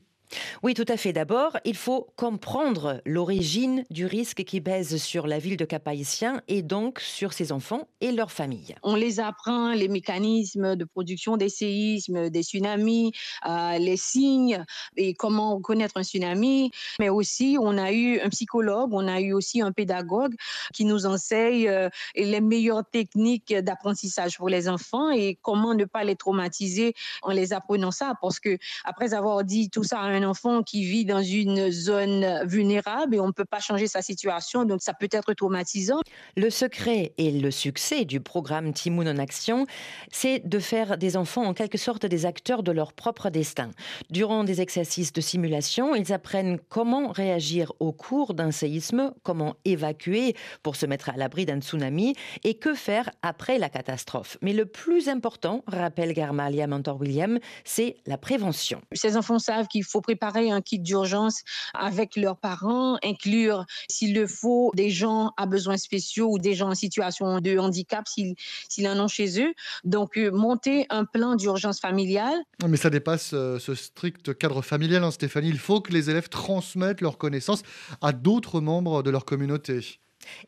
oui, 0.63 0.73
tout 0.73 0.85
à 0.87 0.97
fait. 0.97 1.13
D'abord, 1.13 1.57
il 1.65 1.75
faut 1.75 2.07
comprendre 2.15 3.01
l'origine 3.05 3.85
du 3.89 4.05
risque 4.05 4.43
qui 4.43 4.61
pèse 4.61 4.97
sur 4.97 5.27
la 5.27 5.39
ville 5.39 5.57
de 5.57 5.65
Cap-Haïtien 5.65 6.41
et 6.47 6.61
donc 6.61 6.99
sur 6.99 7.33
ses 7.33 7.51
enfants 7.51 7.87
et 8.01 8.11
leurs 8.11 8.31
familles. 8.31 8.75
On 8.83 8.95
les 8.95 9.19
apprend 9.19 9.73
les 9.73 9.87
mécanismes 9.87 10.75
de 10.75 10.85
production 10.85 11.37
des 11.37 11.49
séismes, 11.49 12.29
des 12.29 12.43
tsunamis, 12.43 13.11
euh, 13.47 13.77
les 13.77 13.97
signes 13.97 14.63
et 14.97 15.13
comment 15.13 15.55
reconnaître 15.55 15.97
un 15.97 16.03
tsunami. 16.03 16.71
Mais 16.99 17.09
aussi, 17.09 17.57
on 17.59 17.77
a 17.77 17.91
eu 17.91 18.19
un 18.19 18.29
psychologue, 18.29 18.93
on 18.93 19.07
a 19.07 19.21
eu 19.21 19.33
aussi 19.33 19.61
un 19.61 19.71
pédagogue 19.71 20.35
qui 20.73 20.85
nous 20.85 21.05
enseigne 21.05 21.67
euh, 21.67 21.89
les 22.15 22.41
meilleures 22.41 22.85
techniques 22.89 23.53
d'apprentissage 23.53 24.37
pour 24.37 24.49
les 24.49 24.69
enfants 24.69 25.09
et 25.11 25.37
comment 25.41 25.73
ne 25.73 25.85
pas 25.85 26.03
les 26.03 26.15
traumatiser 26.15 26.93
en 27.23 27.31
les 27.31 27.53
apprenant 27.53 27.91
ça. 27.91 28.13
Parce 28.21 28.39
que 28.39 28.57
après 28.83 29.13
avoir 29.13 29.43
dit 29.43 29.69
tout 29.69 29.83
ça 29.83 29.99
à 29.99 30.03
un 30.03 30.18
un 30.19 30.27
enfant 30.27 30.63
qui 30.63 30.83
vit 30.83 31.05
dans 31.05 31.21
une 31.21 31.71
zone 31.71 32.41
vulnérable 32.45 33.15
et 33.15 33.19
on 33.19 33.27
ne 33.27 33.31
peut 33.31 33.45
pas 33.45 33.59
changer 33.59 33.87
sa 33.87 34.01
situation, 34.01 34.65
donc 34.65 34.81
ça 34.81 34.93
peut 34.93 35.07
être 35.11 35.33
traumatisant. 35.33 35.99
Le 36.35 36.49
secret 36.49 37.13
et 37.17 37.31
le 37.31 37.51
succès 37.51 38.05
du 38.05 38.19
programme 38.19 38.73
Timoun 38.73 39.07
en 39.07 39.17
action, 39.17 39.65
c'est 40.11 40.47
de 40.47 40.59
faire 40.59 40.97
des 40.97 41.15
enfants 41.15 41.45
en 41.45 41.53
quelque 41.53 41.77
sorte 41.77 42.05
des 42.05 42.25
acteurs 42.25 42.63
de 42.63 42.71
leur 42.71 42.93
propre 42.93 43.29
destin. 43.29 43.71
Durant 44.09 44.43
des 44.43 44.61
exercices 44.61 45.13
de 45.13 45.21
simulation, 45.21 45.95
ils 45.95 46.11
apprennent 46.11 46.59
comment 46.69 47.09
réagir 47.11 47.71
au 47.79 47.91
cours 47.91 48.33
d'un 48.33 48.51
séisme, 48.51 49.13
comment 49.23 49.55
évacuer 49.65 50.35
pour 50.63 50.75
se 50.75 50.85
mettre 50.85 51.09
à 51.09 51.17
l'abri 51.17 51.45
d'un 51.45 51.61
tsunami 51.61 52.15
et 52.43 52.55
que 52.55 52.73
faire 52.73 53.09
après 53.21 53.57
la 53.57 53.69
catastrophe. 53.69 54.37
Mais 54.41 54.53
le 54.53 54.65
plus 54.65 55.07
important, 55.07 55.63
rappelle 55.67 56.13
Garmalia 56.13 56.67
Mentor 56.67 56.99
William, 56.99 57.39
c'est 57.63 57.97
la 58.05 58.17
prévention. 58.17 58.81
Ces 58.93 59.15
enfants 59.15 59.39
savent 59.39 59.67
qu'il 59.67 59.83
faut 59.83 60.01
préparer 60.09 60.49
un 60.49 60.61
kit 60.61 60.79
d'urgence 60.79 61.43
avec 61.75 62.15
leurs 62.15 62.37
parents, 62.37 62.97
inclure, 63.03 63.65
s'il 63.87 64.15
le 64.15 64.25
faut, 64.25 64.71
des 64.73 64.89
gens 64.89 65.33
à 65.37 65.45
besoins 65.45 65.77
spéciaux 65.77 66.31
ou 66.31 66.39
des 66.39 66.55
gens 66.55 66.69
en 66.69 66.73
situation 66.73 67.39
de 67.39 67.59
handicap 67.59 68.07
s'ils 68.07 68.87
en 68.87 68.99
ont 68.99 69.07
chez 69.07 69.39
eux. 69.39 69.53
Donc, 69.83 70.17
euh, 70.17 70.31
monter 70.31 70.87
un 70.89 71.05
plan 71.05 71.35
d'urgence 71.35 71.79
familiale. 71.79 72.39
Mais 72.67 72.77
ça 72.77 72.89
dépasse 72.89 73.31
euh, 73.33 73.59
ce 73.59 73.75
strict 73.75 74.35
cadre 74.35 74.63
familial, 74.63 75.03
hein, 75.03 75.11
Stéphanie. 75.11 75.49
Il 75.49 75.59
faut 75.59 75.79
que 75.79 75.93
les 75.93 76.09
élèves 76.09 76.29
transmettent 76.29 77.01
leurs 77.01 77.19
connaissances 77.19 77.61
à 78.01 78.11
d'autres 78.11 78.61
membres 78.61 79.03
de 79.03 79.11
leur 79.11 79.25
communauté. 79.25 79.99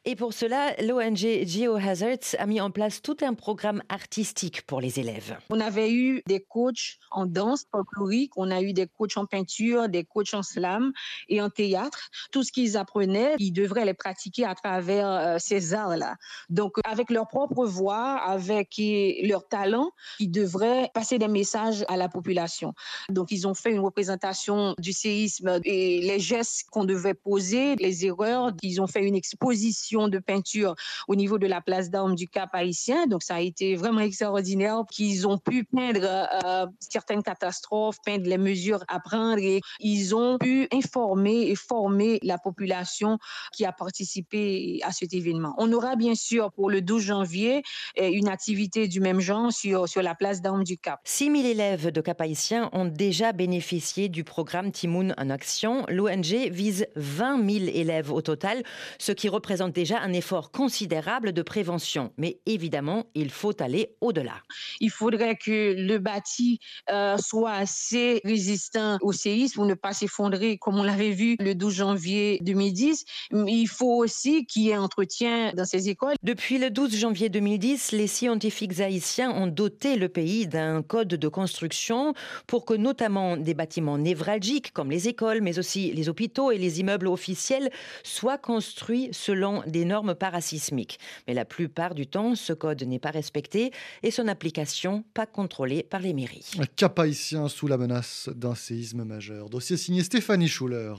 Et 0.06 0.16
pour 0.16 0.34
cela, 0.34 0.74
l'ONG 0.82 1.46
GeoHazards 1.46 2.36
a 2.38 2.46
mis 2.46 2.62
en 2.62 2.72
place 2.72 3.02
tout 3.02 3.18
un 3.22 3.34
programme 3.34 3.84
artistique 3.90 4.64
pour 4.64 4.82
les 4.82 5.00
élèves. 5.00 5.38
On 5.50 5.60
avait 5.60 5.92
eu 5.92 6.22
des 6.28 6.40
coachs 6.40 6.98
en 7.12 7.26
danse 7.26 7.66
folklorique, 7.72 8.32
on 8.38 8.52
a 8.52 8.62
eu 8.62 8.74
des 8.74 8.88
coachs 8.88 9.18
en 9.18 9.26
peinture, 9.26 9.90
des 9.90 10.04
coachs 10.04 10.34
en 10.34 10.44
slam 10.44 10.92
et 11.30 11.42
en 11.42 11.50
théâtre. 11.50 12.10
Tout 12.32 12.44
ce 12.44 12.52
qu'ils 12.52 12.78
apprenaient, 12.78 13.36
ils 13.40 13.52
devraient 13.52 13.86
les 13.86 13.94
pratiquer 13.94 14.46
à 14.46 14.56
travers 14.56 15.10
euh, 15.10 15.38
ces 15.40 15.74
arts-là. 15.74 16.16
Donc, 16.50 16.74
avec 16.84 17.10
leur 17.10 17.28
propre 17.28 17.66
voix, 17.66 18.18
avec 18.18 18.80
leur 19.24 19.48
talent, 19.48 19.92
ils 20.20 20.32
devraient 20.32 20.90
passer 20.94 21.18
des 21.20 21.28
messages 21.28 21.86
à 21.88 21.98
la 21.98 22.10
population. 22.10 22.74
Donc, 23.10 23.32
ils 23.32 23.48
ont 23.48 23.54
fait 23.54 23.72
une 23.72 23.80
représentation 23.80 24.76
du 24.78 24.94
séisme 24.94 25.60
et 25.64 26.02
les 26.02 26.20
gestes 26.20 26.66
qu'on 26.72 26.86
devait 26.86 27.14
poser, 27.14 27.76
les 27.76 28.06
erreurs. 28.06 28.52
Ils 28.62 28.82
ont 28.82 28.88
fait 28.88 29.06
une 29.06 29.16
exposition 29.16 29.71
de 30.10 30.20
peinture 30.20 30.76
au 31.08 31.16
niveau 31.16 31.38
de 31.38 31.48
la 31.48 31.62
place 31.62 31.90
d'armes 31.90 32.16
du 32.16 32.28
Cap 32.28 32.50
haïtien. 32.54 33.08
Donc, 33.08 33.24
ça 33.24 33.36
a 33.36 33.42
été 33.42 33.76
vraiment 33.76 34.02
extraordinaire 34.02 34.84
qu'ils 34.92 35.28
ont 35.28 35.38
pu 35.38 35.64
peindre 35.64 36.02
euh, 36.46 36.66
certaines 36.80 37.24
catastrophes, 37.24 37.98
peindre 38.06 38.28
les 38.28 38.38
mesures 38.38 38.84
à 38.88 39.00
prendre 39.00 39.40
et 39.40 39.62
ils 39.80 40.16
ont 40.16 40.38
pu 40.38 40.68
informer 40.72 41.50
et 41.50 41.56
former 41.56 42.20
la 42.24 42.38
population 42.38 43.18
qui 43.54 43.66
a 43.66 43.72
participé 43.72 44.80
à 44.84 44.92
cet 44.92 45.14
événement. 45.14 45.54
On 45.58 45.72
aura 45.74 45.96
bien 45.96 46.16
sûr 46.16 46.52
pour 46.52 46.70
le 46.70 46.82
12 46.82 47.02
janvier 47.02 47.64
une 47.98 48.28
activité 48.28 48.88
du 48.88 49.00
même 49.00 49.20
genre 49.20 49.52
sur, 49.52 49.88
sur 49.88 50.02
la 50.02 50.16
place 50.16 50.42
d'armes 50.42 50.64
du 50.64 50.78
Cap. 50.78 51.00
6 51.04 51.26
000 51.26 51.36
élèves 51.46 51.92
de 51.92 52.02
Cap 52.02 52.22
haïtien 52.22 52.70
ont 52.74 52.86
déjà 52.86 53.32
bénéficié 53.34 54.10
du 54.10 54.24
programme 54.24 54.72
Timoun 54.72 55.14
en 55.18 55.30
action. 55.30 55.86
L'ONG 55.90 56.50
vise 56.52 56.88
20 56.96 57.50
000 57.50 57.66
élèves 57.74 58.12
au 58.12 58.22
total, 58.22 58.64
ce 58.98 59.12
qui 59.12 59.30
représente 59.30 59.51
déjà 59.74 60.00
un 60.00 60.14
effort 60.14 60.52
considérable 60.52 61.34
de 61.34 61.42
prévention. 61.42 62.12
Mais 62.18 62.40
évidemment, 62.46 63.06
il 63.16 63.30
faut 63.30 63.62
aller 63.62 63.96
au-delà. 64.02 64.36
Il 64.80 64.90
faudrait 64.90 65.36
que 65.36 65.76
le 65.78 65.98
bâti 65.98 66.60
euh, 66.90 67.18
soit 67.18 67.52
assez 67.52 68.22
résistant 68.24 68.98
au 69.02 69.12
séisme 69.12 69.56
pour 69.56 69.66
ne 69.66 69.74
pas 69.74 69.94
s'effondrer 69.94 70.58
comme 70.58 70.78
on 70.78 70.84
l'avait 70.84 71.12
vu 71.12 71.36
le 71.40 71.54
12 71.54 71.74
janvier 71.74 72.40
2010. 72.42 73.06
Il 73.32 73.68
faut 73.68 73.98
aussi 73.98 74.46
qu'il 74.46 74.64
y 74.64 74.70
ait 74.70 74.78
entretien 74.78 75.52
dans 75.56 75.66
ces 75.66 75.90
écoles. 75.90 76.16
Depuis 76.24 76.58
le 76.58 76.70
12 76.70 76.96
janvier 76.96 77.30
2010, 77.30 77.92
les 77.92 78.08
scientifiques 78.08 78.80
haïtiens 78.80 79.32
ont 79.32 79.48
doté 79.48 79.96
le 79.96 80.10
pays 80.10 80.48
d'un 80.48 80.82
code 80.82 81.10
de 81.10 81.28
construction 81.28 82.14
pour 82.48 82.66
que 82.66 82.74
notamment 82.74 83.38
des 83.38 83.54
bâtiments 83.54 83.98
névralgiques 83.98 84.72
comme 84.74 84.92
les 84.92 85.08
écoles, 85.08 85.42
mais 85.42 85.60
aussi 85.60 85.92
les 85.92 86.10
hôpitaux 86.10 86.52
et 86.52 86.58
les 86.58 86.80
immeubles 86.80 87.08
officiels 87.08 87.70
soient 88.04 88.38
construits 88.38 89.10
selon 89.12 89.41
des 89.68 89.86
normes 89.86 90.16
parasismiques. 90.16 91.00
Mais 91.28 91.34
la 91.34 91.46
plupart 91.46 91.96
du 91.96 92.08
temps, 92.08 92.36
ce 92.36 92.54
code 92.54 92.84
n'est 92.84 93.00
pas 93.00 93.12
respecté 93.12 93.72
et 94.04 94.12
son 94.12 94.28
application 94.28 95.04
pas 95.14 95.26
contrôlée 95.26 95.84
par 95.84 96.00
les 96.00 96.14
mairies. 96.14 96.52
Un 96.60 96.66
cap 96.66 96.98
haïtien 97.00 97.48
sous 97.48 97.68
la 97.68 97.78
menace 97.78 98.30
d'un 98.34 98.56
séisme 98.56 99.04
majeur. 99.04 99.50
Dossier 99.50 99.78
signé 99.78 100.04
Stéphanie 100.04 100.48
Schuller. 100.48 100.94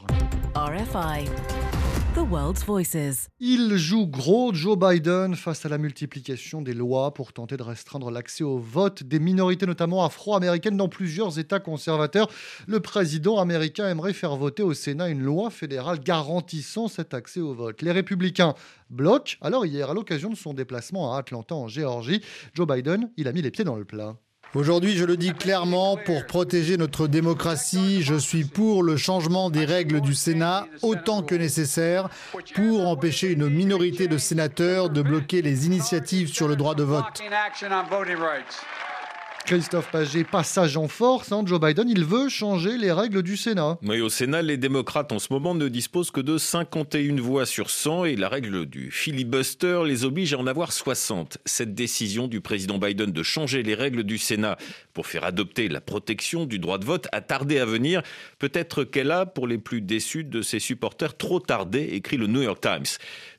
RFI. 0.55 1.72
Il 3.41 3.75
joue 3.79 4.07
gros 4.07 4.53
Joe 4.53 4.77
Biden 4.77 5.35
face 5.35 5.65
à 5.65 5.71
la 5.71 5.79
multiplication 5.79 6.61
des 6.61 6.75
lois 6.75 7.15
pour 7.15 7.33
tenter 7.33 7.57
de 7.57 7.63
restreindre 7.63 8.11
l'accès 8.11 8.45
au 8.45 8.59
vote 8.59 9.03
des 9.03 9.19
minorités, 9.19 9.65
notamment 9.65 10.05
afro-américaines, 10.05 10.77
dans 10.77 10.91
plusieurs 10.91 11.39
États 11.39 11.59
conservateurs. 11.59 12.29
Le 12.67 12.81
président 12.81 13.39
américain 13.39 13.89
aimerait 13.89 14.13
faire 14.13 14.37
voter 14.37 14.63
au 14.63 14.75
Sénat 14.75 15.09
une 15.09 15.23
loi 15.23 15.49
fédérale 15.49 16.01
garantissant 16.01 16.87
cet 16.87 17.15
accès 17.15 17.41
au 17.41 17.55
vote. 17.55 17.81
Les 17.81 17.93
républicains 17.93 18.53
bloquent. 18.91 19.37
Alors 19.41 19.65
hier, 19.65 19.89
à 19.91 19.95
l'occasion 19.95 20.29
de 20.29 20.37
son 20.37 20.53
déplacement 20.53 21.15
à 21.15 21.19
Atlanta 21.19 21.55
en 21.55 21.67
Géorgie, 21.67 22.21
Joe 22.53 22.67
Biden, 22.67 23.11
il 23.17 23.27
a 23.27 23.33
mis 23.33 23.41
les 23.41 23.51
pieds 23.51 23.65
dans 23.65 23.77
le 23.77 23.87
plat. 23.87 24.17
Aujourd'hui, 24.55 24.99
je 24.99 25.07
le 25.07 25.17
dis 25.17 25.33
clairement, 25.33 25.97
pour 25.97 26.27
protéger 26.27 26.77
notre 26.77 27.09
démocratie, 27.09 28.03
je 28.03 28.15
suis 28.17 28.45
pour 28.45 28.83
le 28.83 28.99
changement 28.99 29.49
des 29.49 29.65
règles 29.65 30.03
du 30.03 30.15
Sénat 30.15 30.67
autant 30.83 31.23
que 31.23 31.35
nécessaire 31.35 32.11
pour 32.55 32.87
empêcher 32.87 33.29
une 33.33 33.49
minorité 33.49 34.09
de 34.09 34.19
sénateurs 34.19 34.91
de 34.91 35.01
bloquer 35.01 35.41
les 35.41 35.65
initiatives 35.65 36.29
sur 36.29 36.49
le 36.49 36.57
droit 36.57 36.75
de 36.75 36.83
vote. 36.83 37.23
Christophe 39.45 39.91
Paget, 39.91 40.25
passage 40.25 40.77
en 40.77 40.89
force. 40.89 41.33
Hein, 41.33 41.43
Joe 41.45 41.61
Biden, 41.61 41.89
il 41.89 42.05
veut 42.05 42.29
changer 42.29 42.79
les 42.79 42.93
règles 42.93 43.23
du 43.23 43.37
Sénat. 43.37 43.79
Oui, 43.83 44.01
au 44.01 44.09
Sénat, 44.09 44.41
les 44.41 44.57
démocrates 44.57 45.13
en 45.13 45.19
ce 45.19 45.33
moment 45.33 45.55
ne 45.55 45.69
disposent 45.69 46.11
que 46.11 46.21
de 46.21 46.39
51 46.39 47.21
voix 47.21 47.45
sur 47.45 47.69
100 47.69 48.05
et 48.05 48.17
la 48.17 48.29
règle 48.29 48.67
du 48.67 48.91
filibuster 48.91 49.83
les 49.85 50.05
oblige 50.05 50.33
à 50.33 50.39
en 50.39 50.47
avoir 50.47 50.73
60. 50.73 51.39
Cette 51.45 51.75
décision 51.75 52.29
du 52.29 52.41
président 52.41 52.79
Biden 52.79 53.11
de 53.11 53.23
changer 53.23 53.63
les 53.63 53.75
règles 53.75 54.05
du 54.05 54.17
Sénat 54.17 54.57
pour 54.95 55.07
faire 55.07 55.25
adopter 55.25 55.69
la 55.69 55.81
protection 55.81 56.47
du 56.47 56.59
droit 56.59 56.79
de 56.79 56.85
vote 56.85 57.09
a 57.13 57.21
tardé 57.21 57.59
à 57.59 57.65
venir. 57.65 58.03
Peut-être 58.39 58.85
qu'elle 58.85 59.11
a, 59.11 59.27
pour 59.27 59.47
les 59.47 59.59
plus 59.59 59.81
déçus 59.81 60.25
de 60.25 60.41
ses 60.41 60.61
supporters, 60.61 61.17
trop 61.17 61.41
tardé, 61.41 61.81
écrit 61.93 62.17
le 62.17 62.29
New 62.29 62.43
York 62.43 62.61
Times. 62.61 62.87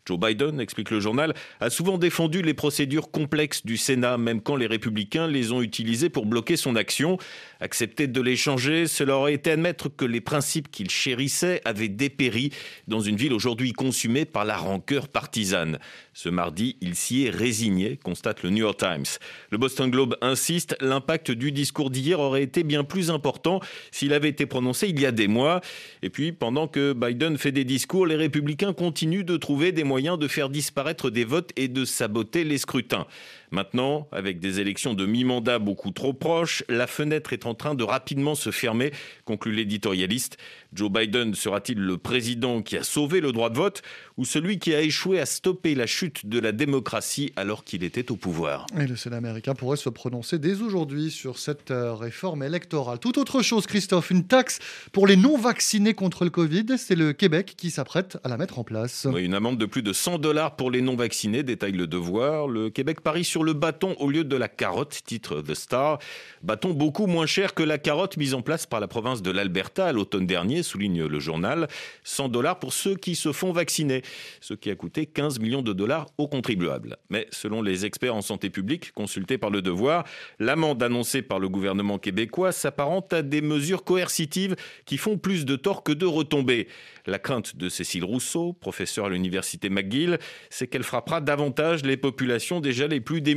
Joe 0.05 0.19
Biden, 0.19 0.59
explique 0.59 0.91
le 0.91 0.99
journal, 0.99 1.33
a 1.61 1.69
souvent 1.69 1.97
défendu 1.97 2.41
les 2.41 2.53
procédures 2.53 3.09
complexes 3.09 3.65
du 3.65 3.77
Sénat, 3.77 4.17
même 4.17 4.41
quand 4.41 4.57
les 4.57 4.67
républicains 4.67 5.27
les 5.27 5.53
ont 5.53 5.61
utilisées 5.61 6.09
pour 6.09 6.25
bloquer 6.25 6.57
son 6.57 6.75
action. 6.75 7.17
Accepter 7.61 8.07
de 8.07 8.19
les 8.19 8.35
changer, 8.35 8.87
cela 8.87 9.15
aurait 9.15 9.33
été 9.33 9.51
admettre 9.51 9.87
que 9.87 10.03
les 10.03 10.19
principes 10.19 10.69
qu'il 10.69 10.89
chérissait 10.89 11.61
avaient 11.63 11.87
dépéri 11.87 12.51
dans 12.89 12.99
une 12.99 13.15
ville 13.15 13.31
aujourd'hui 13.31 13.71
consumée 13.71 14.25
par 14.25 14.43
la 14.43 14.57
rancœur 14.57 15.07
partisane. 15.07 15.79
Ce 16.11 16.27
mardi, 16.27 16.75
il 16.81 16.95
s'y 16.95 17.23
est 17.23 17.29
résigné, 17.29 17.97
constate 18.03 18.43
le 18.43 18.49
New 18.49 18.63
York 18.63 18.79
Times. 18.79 19.05
Le 19.51 19.57
Boston 19.57 19.89
Globe 19.89 20.17
insiste, 20.19 20.75
l'impact 20.81 21.31
du 21.31 21.53
discours 21.53 21.89
d'hier 21.89 22.19
aurait 22.19 22.43
été 22.43 22.63
bien 22.63 22.83
plus 22.83 23.09
important 23.09 23.61
s'il 23.91 24.11
avait 24.11 24.29
été 24.29 24.45
prononcé 24.45 24.89
il 24.89 24.99
y 24.99 25.05
a 25.05 25.13
des 25.13 25.29
mois. 25.29 25.61
Et 26.01 26.09
puis, 26.09 26.33
pendant 26.33 26.67
que 26.67 26.91
Biden 26.91 27.37
fait 27.37 27.53
des 27.53 27.63
discours, 27.63 28.05
les 28.05 28.17
républicains 28.17 28.73
continuent 28.73 29.23
de 29.23 29.37
trouver 29.37 29.71
des 29.71 29.85
moyens 29.85 29.92
de 30.01 30.27
faire 30.27 30.49
disparaître 30.49 31.09
des 31.09 31.23
votes 31.23 31.51
et 31.55 31.67
de 31.67 31.85
saboter 31.85 32.43
les 32.43 32.57
scrutins. 32.57 33.05
Maintenant, 33.53 34.07
avec 34.11 34.39
des 34.39 34.59
élections 34.59 34.95
de 34.95 35.05
mi-mandat 35.05 35.59
beaucoup 35.59 35.91
trop 35.91 36.11
proches, 36.11 36.63
la 36.69 36.87
fenêtre 36.87 37.33
est 37.33 37.45
en 37.45 37.53
train 37.53 37.75
de 37.75 37.83
rapidement 37.83 38.33
se 38.33 38.49
fermer, 38.49 38.91
conclut 39.25 39.51
l'éditorialiste. 39.51 40.39
Joe 40.73 40.91
Biden 40.91 41.35
sera-t-il 41.35 41.77
le 41.77 41.99
président 41.99 42.63
qui 42.63 42.77
a 42.77 42.83
sauvé 42.83 43.21
le 43.21 43.31
droit 43.31 43.51
de 43.51 43.57
vote 43.57 43.83
ou 44.17 44.25
celui 44.25 44.57
qui 44.57 44.73
a 44.73 44.81
échoué 44.81 45.19
à 45.19 45.27
stopper 45.27 45.75
la 45.75 45.85
chute 45.85 46.25
de 46.25 46.39
la 46.39 46.51
démocratie 46.51 47.31
alors 47.35 47.63
qu'il 47.63 47.83
était 47.83 48.11
au 48.11 48.15
pouvoir? 48.15 48.65
Et 48.75 48.87
le 48.87 48.95
Sénat 48.95 49.17
américain 49.17 49.53
pourrait 49.53 49.77
se 49.77 49.89
prononcer 49.89 50.39
dès 50.39 50.63
aujourd'hui 50.63 51.11
sur 51.11 51.37
cette 51.37 51.69
euh, 51.69 51.93
réforme 51.93 52.41
électorale. 52.41 52.97
Tout 52.97 53.19
autre 53.19 53.43
chose, 53.43 53.67
Christophe, 53.67 54.09
une 54.09 54.25
taxe 54.25 54.57
pour 54.93 55.05
les 55.05 55.15
non-vaccinés 55.15 55.93
contre 55.93 56.23
le 56.23 56.31
Covid, 56.31 56.65
c'est 56.79 56.95
le 56.95 57.13
Québec 57.13 57.53
qui 57.55 57.69
s'apprête 57.69 58.17
à 58.23 58.29
la 58.29 58.37
mettre 58.37 58.57
en 58.57 58.63
place. 58.63 59.05
Oui, 59.13 59.23
une 59.23 59.35
amende 59.35 59.59
de 59.59 59.67
plus 59.67 59.83
de 59.83 59.93
100 59.93 60.17
dollars 60.17 60.55
pour 60.55 60.71
les 60.71 60.81
non-vaccinés, 60.81 61.43
détaille 61.43 61.73
le 61.73 61.85
devoir. 61.85 62.47
Le 62.47 62.71
Québec 62.71 63.01
parie 63.01 63.23
sur 63.23 63.42
le 63.43 63.53
bâton 63.53 63.95
au 63.99 64.09
lieu 64.09 64.23
de 64.23 64.35
la 64.35 64.47
carotte, 64.47 65.01
titre 65.05 65.41
The 65.41 65.53
Star. 65.53 65.99
Bâton 66.41 66.71
beaucoup 66.71 67.05
moins 67.07 67.25
cher 67.25 67.53
que 67.53 67.63
la 67.63 67.77
carotte 67.77 68.17
mise 68.17 68.33
en 68.33 68.41
place 68.41 68.65
par 68.65 68.79
la 68.79 68.87
province 68.87 69.21
de 69.21 69.31
l'Alberta 69.31 69.87
à 69.87 69.91
l'automne 69.91 70.25
dernier, 70.25 70.63
souligne 70.63 71.05
le 71.05 71.19
journal. 71.19 71.67
100 72.03 72.29
dollars 72.29 72.59
pour 72.59 72.73
ceux 72.73 72.95
qui 72.95 73.15
se 73.15 73.31
font 73.31 73.51
vacciner, 73.51 74.01
ce 74.41 74.53
qui 74.53 74.71
a 74.71 74.75
coûté 74.75 75.05
15 75.05 75.39
millions 75.39 75.61
de 75.61 75.73
dollars 75.73 76.07
aux 76.17 76.27
contribuables. 76.27 76.97
Mais 77.09 77.27
selon 77.31 77.61
les 77.61 77.85
experts 77.85 78.15
en 78.15 78.21
santé 78.21 78.49
publique 78.49 78.91
consultés 78.93 79.37
par 79.37 79.49
le 79.49 79.61
Devoir, 79.61 80.05
l'amende 80.39 80.81
annoncée 80.81 81.21
par 81.21 81.39
le 81.39 81.49
gouvernement 81.49 81.99
québécois 81.99 82.51
s'apparente 82.51 83.13
à 83.13 83.21
des 83.21 83.41
mesures 83.41 83.83
coercitives 83.83 84.55
qui 84.85 84.97
font 84.97 85.17
plus 85.17 85.45
de 85.45 85.55
tort 85.55 85.83
que 85.83 85.91
de 85.91 86.05
retombées. 86.05 86.67
La 87.05 87.19
crainte 87.19 87.57
de 87.57 87.69
Cécile 87.69 88.05
Rousseau, 88.05 88.53
professeure 88.53 89.05
à 89.05 89.09
l'université 89.09 89.69
McGill, 89.69 90.19
c'est 90.49 90.67
qu'elle 90.67 90.83
frappera 90.83 91.21
davantage 91.21 91.83
les 91.83 91.97
populations 91.97 92.61
déjà 92.61 92.87
les 92.87 93.01
plus 93.01 93.21
démunies, 93.21 93.32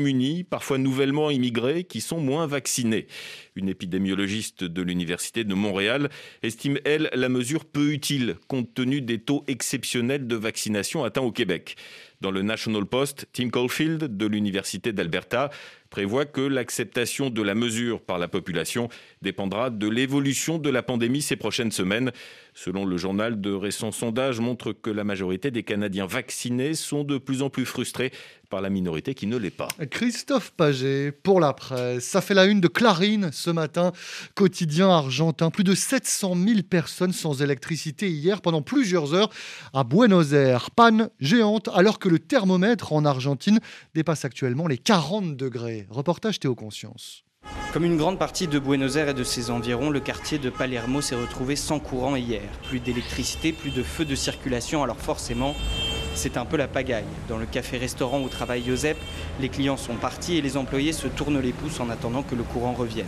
parfois 0.48 0.78
nouvellement 0.78 1.30
immigrées, 1.30 1.84
qui 1.84 2.00
sont 2.00 2.20
moins 2.20 2.46
vaccinées. 2.46 3.06
Une 3.54 3.68
épidémiologiste 3.68 4.64
de 4.64 4.82
l'université 4.82 5.44
de 5.44 5.54
Montréal 5.54 6.10
estime, 6.42 6.78
elle, 6.84 7.10
la 7.14 7.28
mesure 7.28 7.64
peu 7.64 7.92
utile 7.92 8.36
compte 8.48 8.72
tenu 8.74 9.00
des 9.00 9.18
taux 9.18 9.44
exceptionnels 9.46 10.26
de 10.26 10.36
vaccination 10.36 11.04
atteints 11.04 11.22
au 11.22 11.32
Québec. 11.32 11.76
Dans 12.20 12.30
le 12.30 12.42
National 12.42 12.86
Post, 12.86 13.26
Tim 13.32 13.50
Caulfield 13.50 14.16
de 14.16 14.26
l'Université 14.26 14.92
d'Alberta 14.92 15.50
prévoit 15.90 16.24
que 16.24 16.40
l'acceptation 16.40 17.30
de 17.30 17.42
la 17.42 17.54
mesure 17.54 18.00
par 18.00 18.18
la 18.18 18.26
population 18.26 18.88
dépendra 19.22 19.70
de 19.70 19.88
l'évolution 19.88 20.58
de 20.58 20.70
la 20.70 20.82
pandémie 20.82 21.22
ces 21.22 21.36
prochaines 21.36 21.72
semaines. 21.72 22.12
Selon 22.58 22.86
le 22.86 22.96
journal, 22.96 23.38
de 23.38 23.52
récents 23.52 23.92
sondages 23.92 24.40
montrent 24.40 24.72
que 24.72 24.88
la 24.88 25.04
majorité 25.04 25.50
des 25.50 25.62
Canadiens 25.62 26.06
vaccinés 26.06 26.72
sont 26.72 27.04
de 27.04 27.18
plus 27.18 27.42
en 27.42 27.50
plus 27.50 27.66
frustrés 27.66 28.12
par 28.48 28.62
la 28.62 28.70
minorité 28.70 29.12
qui 29.12 29.26
ne 29.26 29.36
l'est 29.36 29.50
pas. 29.50 29.68
Christophe 29.90 30.52
Paget, 30.52 31.12
pour 31.12 31.38
la 31.38 31.52
presse, 31.52 32.04
ça 32.04 32.22
fait 32.22 32.32
la 32.32 32.46
une 32.46 32.62
de 32.62 32.68
Clarine 32.68 33.28
ce 33.30 33.50
matin, 33.50 33.92
quotidien 34.34 34.88
argentin. 34.88 35.50
Plus 35.50 35.64
de 35.64 35.74
700 35.74 36.34
000 36.34 36.62
personnes 36.62 37.12
sans 37.12 37.42
électricité 37.42 38.08
hier 38.08 38.40
pendant 38.40 38.62
plusieurs 38.62 39.12
heures 39.12 39.28
à 39.74 39.84
Buenos 39.84 40.32
Aires. 40.32 40.70
Panne 40.70 41.10
géante 41.20 41.68
alors 41.74 41.98
que 41.98 42.08
le 42.08 42.18
thermomètre 42.18 42.94
en 42.94 43.04
Argentine 43.04 43.60
dépasse 43.94 44.24
actuellement 44.24 44.66
les 44.66 44.78
40 44.78 45.36
degrés. 45.36 45.86
Reportage 45.90 46.40
Théo 46.40 46.54
Conscience. 46.54 47.25
Comme 47.72 47.84
une 47.84 47.98
grande 47.98 48.18
partie 48.18 48.46
de 48.46 48.58
Buenos 48.58 48.96
Aires 48.96 49.10
et 49.10 49.14
de 49.14 49.22
ses 49.22 49.50
environs, 49.50 49.90
le 49.90 50.00
quartier 50.00 50.38
de 50.38 50.48
Palermo 50.48 51.02
s'est 51.02 51.14
retrouvé 51.14 51.56
sans 51.56 51.78
courant 51.78 52.16
hier. 52.16 52.40
Plus 52.68 52.80
d'électricité, 52.80 53.52
plus 53.52 53.70
de 53.70 53.82
feux 53.82 54.06
de 54.06 54.14
circulation, 54.14 54.82
alors 54.82 54.96
forcément, 54.96 55.54
c'est 56.14 56.38
un 56.38 56.46
peu 56.46 56.56
la 56.56 56.68
pagaille. 56.68 57.04
Dans 57.28 57.36
le 57.36 57.44
café-restaurant 57.44 58.22
où 58.22 58.28
travaille 58.28 58.64
Josep, 58.64 58.96
les 59.40 59.50
clients 59.50 59.76
sont 59.76 59.96
partis 59.96 60.38
et 60.38 60.40
les 60.40 60.56
employés 60.56 60.92
se 60.92 61.06
tournent 61.06 61.40
les 61.40 61.52
pouces 61.52 61.78
en 61.78 61.90
attendant 61.90 62.22
que 62.22 62.34
le 62.34 62.44
courant 62.44 62.72
revienne. 62.72 63.06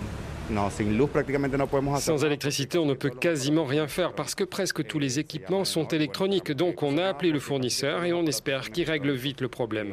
Sans 1.98 2.24
électricité, 2.24 2.78
on 2.78 2.86
ne 2.86 2.94
peut 2.94 3.10
quasiment 3.10 3.64
rien 3.64 3.86
faire 3.86 4.14
parce 4.14 4.34
que 4.34 4.44
presque 4.44 4.86
tous 4.86 4.98
les 4.98 5.18
équipements 5.18 5.64
sont 5.64 5.86
électroniques. 5.88 6.52
Donc 6.52 6.82
on 6.82 6.96
a 6.96 7.04
appelé 7.04 7.32
le 7.32 7.40
fournisseur 7.40 8.04
et 8.04 8.14
on 8.14 8.24
espère 8.24 8.70
qu'il 8.70 8.88
règle 8.88 9.12
vite 9.12 9.40
le 9.42 9.48
problème. 9.48 9.92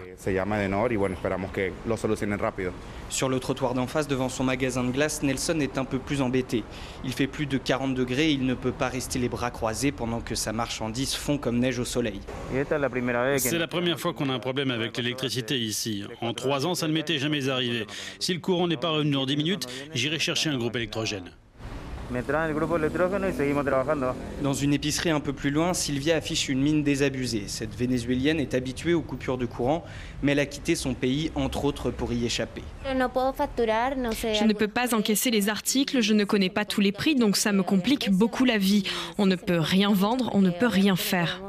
Sur 3.10 3.30
le 3.30 3.40
trottoir 3.40 3.74
d'en 3.74 3.88
face, 3.88 4.08
devant 4.08 4.30
son 4.30 4.44
magasin 4.44 4.84
de 4.84 4.92
glace, 4.92 5.22
Nelson 5.24 5.60
est 5.60 5.78
un 5.78 5.86
peu 5.86 6.00
plus 6.00 6.22
embêté. 6.22 6.64
Il 7.04 7.14
fait 7.14 7.28
plus 7.28 7.46
de 7.46 7.58
40 7.58 7.94
degrés 7.94 8.30
et 8.30 8.32
il 8.32 8.46
ne 8.46 8.54
peut 8.54 8.72
pas 8.72 8.90
rester 8.90 9.20
les 9.20 9.30
bras 9.30 9.52
croisés 9.52 9.92
pendant 9.92 10.22
que 10.22 10.36
sa 10.36 10.54
marchandise 10.54 11.14
fond 11.14 11.38
comme 11.38 11.60
neige 11.60 11.80
au 11.80 11.86
soleil. 11.86 12.20
C'est 13.38 13.58
la 13.58 13.68
première 13.68 14.00
fois 14.00 14.14
qu'on 14.14 14.30
a 14.30 14.34
un 14.34 14.40
problème 14.40 14.72
avec 14.72 14.98
l'électricité 14.98 15.58
ici. 15.58 16.04
En 16.22 16.34
trois 16.34 16.66
ans, 16.66 16.76
ça 16.76 16.88
ne 16.88 16.94
m'était 16.94 17.20
jamais 17.20 17.50
arrivé. 17.50 17.86
Si 18.20 18.34
le 18.34 18.40
courant 18.40 18.68
n'est 18.68 18.78
pas 18.78 18.90
revenu 18.90 19.12
dans 19.12 19.26
10 19.26 19.38
minutes, 19.38 19.68
j'irai 19.94 20.20
chercher 20.20 20.50
un 20.50 20.58
groupe 20.58 20.76
électrogène. 20.76 21.32
Dans 24.42 24.54
une 24.54 24.74
épicerie 24.74 25.10
un 25.10 25.20
peu 25.20 25.34
plus 25.34 25.50
loin, 25.50 25.74
Sylvia 25.74 26.16
affiche 26.16 26.50
une 26.50 26.62
mine 26.62 26.84
désabusée. 26.84 27.46
Cette 27.48 27.76
Vénézuélienne 27.76 28.40
est 28.40 28.54
habituée 28.54 28.94
aux 28.94 29.02
coupures 29.02 29.38
de 29.38 29.46
courant, 29.46 29.84
mais 30.22 30.34
elle 30.34 30.40
a 30.40 30.46
quitté 30.46 30.76
son 30.76 30.94
pays, 30.94 31.32
entre 31.36 31.66
autres, 31.66 31.92
pour 31.92 32.14
y 32.14 32.26
échapper. 32.26 32.64
Je 32.86 32.94
ne 34.44 34.54
peux 34.54 34.68
pas 34.68 34.94
encaisser 34.96 35.32
les 35.32 35.50
articles, 35.50 36.02
je 36.02 36.14
ne 36.14 36.24
connais 36.24 36.50
pas 36.50 36.66
tous 36.66 36.82
les 36.82 36.92
prix, 36.92 37.16
donc 37.16 37.38
ça 37.38 37.52
me 37.52 37.64
complique 37.64 38.12
beaucoup 38.12 38.46
la 38.46 38.58
vie. 38.58 38.84
On 39.18 39.26
ne 39.26 39.36
peut 39.36 39.60
rien 39.60 39.92
vendre, 39.92 40.30
on 40.34 40.42
ne 40.42 40.52
peut 40.52 40.68
rien 40.68 40.96
faire. 40.96 41.42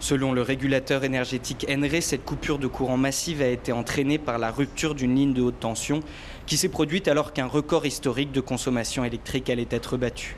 Selon 0.00 0.32
le 0.32 0.42
régulateur 0.42 1.02
énergétique 1.02 1.66
ENRE, 1.68 2.00
cette 2.02 2.24
coupure 2.24 2.60
de 2.60 2.68
courant 2.68 2.96
massive 2.96 3.42
a 3.42 3.48
été 3.48 3.72
entraînée 3.72 4.18
par 4.18 4.38
la 4.38 4.52
rupture 4.52 4.94
d'une 4.94 5.16
ligne 5.16 5.34
de 5.34 5.42
haute 5.42 5.58
tension 5.58 6.00
qui 6.48 6.56
s'est 6.56 6.70
produite 6.70 7.08
alors 7.08 7.34
qu'un 7.34 7.46
record 7.46 7.84
historique 7.84 8.32
de 8.32 8.40
consommation 8.40 9.04
électrique 9.04 9.50
allait 9.50 9.68
être 9.70 9.98
battu. 9.98 10.36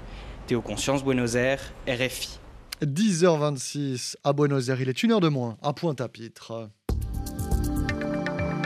Théo 0.48 0.60
Conscience, 0.60 1.04
Buenos 1.04 1.36
Aires, 1.36 1.72
RFI. 1.86 2.40
10h26 2.82 4.16
à 4.24 4.32
Buenos 4.32 4.68
Aires, 4.68 4.80
il 4.80 4.88
est 4.88 5.04
une 5.04 5.12
heure 5.12 5.20
de 5.20 5.28
moins 5.28 5.56
à 5.62 5.72
Pointe-à-Pitre. 5.72 6.68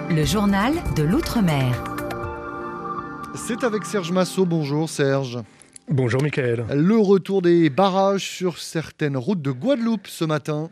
Le 0.09 0.25
journal 0.25 0.73
de 0.97 1.03
l'Outre-mer. 1.03 1.85
C'est 3.35 3.63
avec 3.63 3.85
Serge 3.85 4.11
Massot. 4.11 4.47
Bonjour 4.47 4.89
Serge. 4.89 5.39
Bonjour 5.91 6.23
Michael. 6.23 6.65
Le 6.75 6.97
retour 6.97 7.43
des 7.43 7.69
barrages 7.69 8.27
sur 8.27 8.57
certaines 8.57 9.19
routes 9.19 9.43
de 9.43 9.51
Guadeloupe 9.51 10.07
ce 10.07 10.25
matin. 10.25 10.71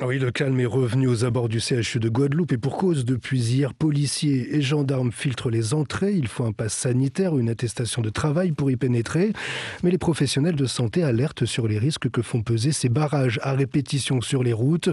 Ah 0.00 0.08
oui, 0.08 0.18
le 0.18 0.32
calme 0.32 0.58
est 0.58 0.66
revenu 0.66 1.06
aux 1.06 1.24
abords 1.24 1.48
du 1.48 1.60
CHU 1.60 2.00
de 2.00 2.08
Guadeloupe 2.08 2.50
et 2.50 2.58
pour 2.58 2.76
cause, 2.76 3.04
depuis 3.04 3.40
hier, 3.40 3.72
policiers 3.72 4.56
et 4.56 4.60
gendarmes 4.60 5.12
filtrent 5.12 5.50
les 5.50 5.72
entrées. 5.72 6.14
Il 6.14 6.26
faut 6.26 6.44
un 6.44 6.50
pass 6.50 6.74
sanitaire, 6.74 7.38
une 7.38 7.48
attestation 7.48 8.02
de 8.02 8.10
travail 8.10 8.50
pour 8.50 8.72
y 8.72 8.76
pénétrer. 8.76 9.32
Mais 9.84 9.92
les 9.92 9.98
professionnels 9.98 10.56
de 10.56 10.66
santé 10.66 11.04
alertent 11.04 11.44
sur 11.44 11.68
les 11.68 11.78
risques 11.78 12.10
que 12.10 12.22
font 12.22 12.42
peser 12.42 12.72
ces 12.72 12.88
barrages 12.88 13.38
à 13.44 13.52
répétition 13.52 14.20
sur 14.20 14.42
les 14.42 14.52
routes. 14.52 14.90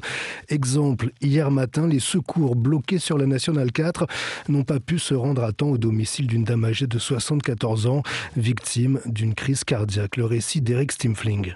Exemple, 0.50 1.10
hier 1.20 1.50
matin, 1.50 1.88
les 1.88 2.00
secours 2.00 2.56
bloqués 2.56 3.00
sur 3.00 3.18
la 3.18 3.26
Nationale 3.26 3.72
4 3.72 4.06
n'ont 4.50 4.64
pas 4.64 4.80
pu 4.80 5.00
se 5.00 5.16
rendre 5.16 5.44
à 5.44 5.52
temps 5.52 5.70
au 5.70 5.80
domicile 5.80 6.28
d'une 6.28 6.44
dame 6.44 6.64
âgée 6.64 6.86
de 6.86 7.00
74 7.00 7.88
ans, 7.88 8.04
victime 8.38 9.00
d'une 9.08 9.34
crise 9.34 9.64
cardiaque. 9.64 10.18
Le 10.18 10.26
récit 10.26 10.62
d'Eric 10.62 10.92
Stimfling. 10.92 11.56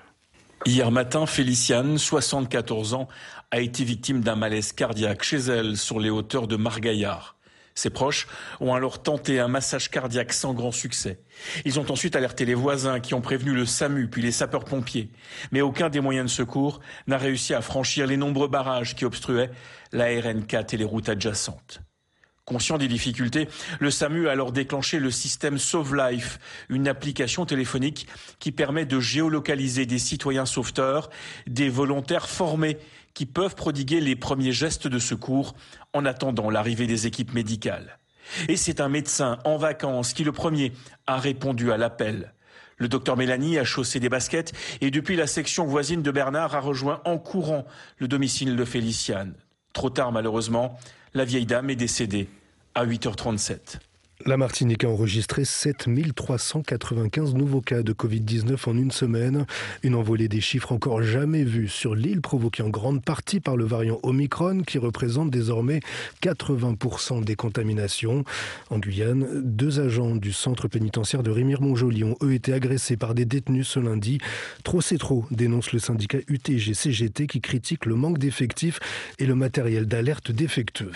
Hier 0.68 0.90
matin, 0.90 1.28
Féliciane, 1.28 2.00
74 2.00 2.96
ans, 2.96 3.08
a 3.52 3.60
été 3.60 3.84
victime 3.84 4.22
d'un 4.22 4.36
malaise 4.36 4.74
cardiaque 4.74 5.22
chez 5.22 5.38
elle 5.38 5.78
sur 5.78 6.00
les 6.00 6.10
hauteurs 6.10 6.48
de 6.48 6.56
Margaillard. 6.56 7.38
Ses 7.76 7.92
proches 7.92 8.28
ont 8.60 8.74
alors 8.74 9.04
tenté 9.04 9.40
un 9.40 9.48
massage 9.48 9.92
cardiaque 9.92 10.34
sans 10.34 10.56
grand 10.56 10.72
succès. 10.72 11.20
Ils 11.66 11.80
ont 11.80 11.92
ensuite 11.92 12.16
alerté 12.16 12.46
les 12.46 12.56
voisins 12.56 13.00
qui 13.00 13.14
ont 13.14 13.22
prévenu 13.22 13.54
le 13.54 13.68
SAMU 13.68 14.10
puis 14.10 14.24
les 14.24 14.32
sapeurs-pompiers. 14.32 15.12
Mais 15.52 15.62
aucun 15.62 15.90
des 15.90 16.00
moyens 16.00 16.32
de 16.32 16.36
secours 16.36 16.80
n'a 17.06 17.20
réussi 17.20 17.54
à 17.54 17.62
franchir 17.62 18.08
les 18.08 18.18
nombreux 18.18 18.48
barrages 18.48 18.96
qui 18.96 19.06
obstruaient 19.06 19.52
la 19.92 20.08
RN4 20.08 20.74
et 20.74 20.78
les 20.78 20.84
routes 20.84 21.10
adjacentes. 21.10 21.82
Conscient 22.46 22.78
des 22.78 22.88
difficultés, 22.88 23.50
le 23.80 23.90
SAMU 23.90 24.28
a 24.28 24.32
alors 24.32 24.52
déclenché 24.52 25.00
le 25.00 25.10
système 25.10 25.58
Sauve 25.58 25.96
Life, 25.96 26.40
une 26.70 26.88
application 26.88 27.44
téléphonique 27.48 28.08
qui 28.38 28.52
permet 28.52 28.86
de 28.86 29.00
géolocaliser 29.00 29.88
des 29.88 29.98
citoyens 29.98 30.46
sauveteurs, 30.46 31.10
des 31.48 31.70
volontaires 31.70 32.30
formés 32.30 32.78
qui 33.16 33.26
peuvent 33.26 33.56
prodiguer 33.56 34.00
les 34.00 34.16
premiers 34.16 34.52
gestes 34.52 34.88
de 34.88 35.00
secours 35.00 35.56
en 35.94 36.06
attendant 36.06 36.52
l'arrivée 36.52 36.86
des 36.86 37.08
équipes 37.08 37.34
médicales. 37.34 37.98
Et 38.48 38.58
c'est 38.58 38.80
un 38.80 38.90
médecin 38.90 39.40
en 39.44 39.58
vacances 39.58 40.14
qui 40.14 40.24
le 40.24 40.32
premier 40.32 40.72
a 41.08 41.18
répondu 41.18 41.72
à 41.72 41.78
l'appel. 41.78 42.34
Le 42.78 42.88
docteur 42.88 43.18
Mélanie 43.18 43.58
a 43.58 43.64
chaussé 43.64 44.00
des 44.00 44.10
baskets 44.10 44.54
et 44.82 44.92
depuis 44.92 45.16
la 45.16 45.26
section 45.26 45.66
voisine 45.66 46.04
de 46.04 46.12
Bernard 46.12 46.54
a 46.54 46.60
rejoint 46.60 47.02
en 47.06 47.18
courant 47.18 47.66
le 47.98 48.08
domicile 48.08 48.56
de 48.56 48.66
Féliciane. 48.66 49.34
Trop 49.74 49.90
tard 49.90 50.12
malheureusement, 50.12 50.78
la 51.16 51.24
vieille 51.24 51.46
dame 51.46 51.70
est 51.70 51.76
décédée 51.76 52.28
à 52.76 52.86
8h37. 52.86 53.80
La 54.24 54.38
Martinique 54.38 54.86
a 54.86 54.90
enregistré 54.90 55.44
7395 55.44 57.36
nouveaux 57.36 57.60
cas 57.60 57.84
de 57.84 57.92
Covid-19 57.92 58.70
en 58.70 58.78
une 58.78 58.90
semaine. 58.90 59.46
Une 59.84 59.94
envolée 59.94 60.30
des 60.30 60.40
chiffres 60.40 60.72
encore 60.72 61.04
jamais 61.04 61.44
vus 61.44 61.68
sur 61.68 61.96
l'île, 61.96 62.22
provoquée 62.22 62.64
en 62.64 62.70
grande 62.70 63.04
partie 63.04 63.42
par 63.42 63.58
le 63.58 63.66
variant 63.66 64.00
Omicron, 64.04 64.62
qui 64.62 64.78
représente 64.78 65.32
désormais 65.32 65.82
80% 66.24 67.26
des 67.26 67.36
contaminations. 67.36 68.24
En 68.70 68.80
Guyane, 68.80 69.28
deux 69.44 69.82
agents 69.82 70.16
du 70.16 70.32
centre 70.32 70.70
pénitentiaire 70.70 71.22
de 71.22 71.30
Rémire-Montjoly 71.30 72.06
ont 72.06 72.16
eux 72.24 72.34
été 72.34 72.54
agressés 72.54 72.96
par 72.96 73.16
des 73.16 73.26
détenus 73.26 73.68
ce 73.68 73.80
lundi. 73.80 74.20
Trop 74.64 74.80
c'est 74.80 74.98
trop, 74.98 75.26
dénonce 75.30 75.74
le 75.74 75.80
syndicat 75.80 76.20
UTG-CGT 76.30 77.28
qui 77.28 77.42
critique 77.42 77.86
le 77.86 77.96
manque 77.96 78.18
d'effectifs 78.18 78.80
et 79.20 79.26
le 79.26 79.36
matériel 79.36 79.88
d'alerte 79.88 80.32
défectueux. 80.32 80.94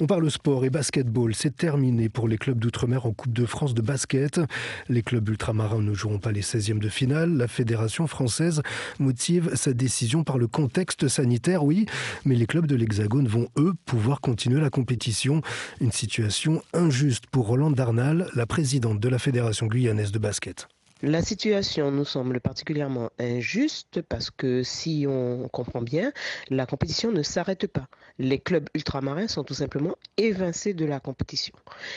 On 0.00 0.06
parle 0.06 0.28
sport 0.28 0.64
et 0.64 0.70
basketball, 0.70 1.36
c'est 1.36 1.56
terminé 1.56 2.08
pour 2.08 2.26
les 2.26 2.36
clubs 2.36 2.47
d'outre-mer 2.54 3.06
en 3.06 3.12
Coupe 3.12 3.32
de 3.32 3.46
France 3.46 3.74
de 3.74 3.82
basket. 3.82 4.40
Les 4.88 5.02
clubs 5.02 5.28
ultramarins 5.28 5.82
ne 5.82 5.94
joueront 5.94 6.18
pas 6.18 6.32
les 6.32 6.42
16e 6.42 6.78
de 6.78 6.88
finale. 6.88 7.36
La 7.36 7.48
Fédération 7.48 8.06
française 8.06 8.62
motive 8.98 9.50
sa 9.54 9.72
décision 9.72 10.24
par 10.24 10.38
le 10.38 10.46
contexte 10.46 11.08
sanitaire, 11.08 11.64
oui, 11.64 11.86
mais 12.24 12.34
les 12.34 12.46
clubs 12.46 12.66
de 12.66 12.76
l'Hexagone 12.76 13.28
vont, 13.28 13.48
eux, 13.56 13.74
pouvoir 13.84 14.20
continuer 14.20 14.60
la 14.60 14.70
compétition. 14.70 15.42
Une 15.80 15.92
situation 15.92 16.62
injuste 16.72 17.26
pour 17.30 17.46
Roland 17.46 17.70
Darnal, 17.70 18.28
la 18.34 18.46
présidente 18.46 19.00
de 19.00 19.08
la 19.08 19.18
Fédération 19.18 19.66
guyanaise 19.66 20.12
de 20.12 20.18
basket. 20.18 20.68
La 21.02 21.22
situation 21.22 21.92
nous 21.92 22.04
semble 22.04 22.40
particulièrement 22.40 23.10
injuste 23.20 24.02
parce 24.02 24.30
que 24.30 24.64
si 24.64 25.06
on 25.08 25.48
comprend 25.48 25.80
bien, 25.80 26.12
la 26.50 26.66
compétition 26.66 27.12
ne 27.12 27.22
s'arrête 27.22 27.68
pas. 27.68 27.86
Les 28.18 28.40
clubs 28.40 28.68
ultramarins 28.74 29.28
sont 29.28 29.44
tout 29.44 29.54
simplement 29.54 29.94
évincés 30.16 30.74
de 30.74 30.84
la 30.84 30.98
compétition. 30.98 31.54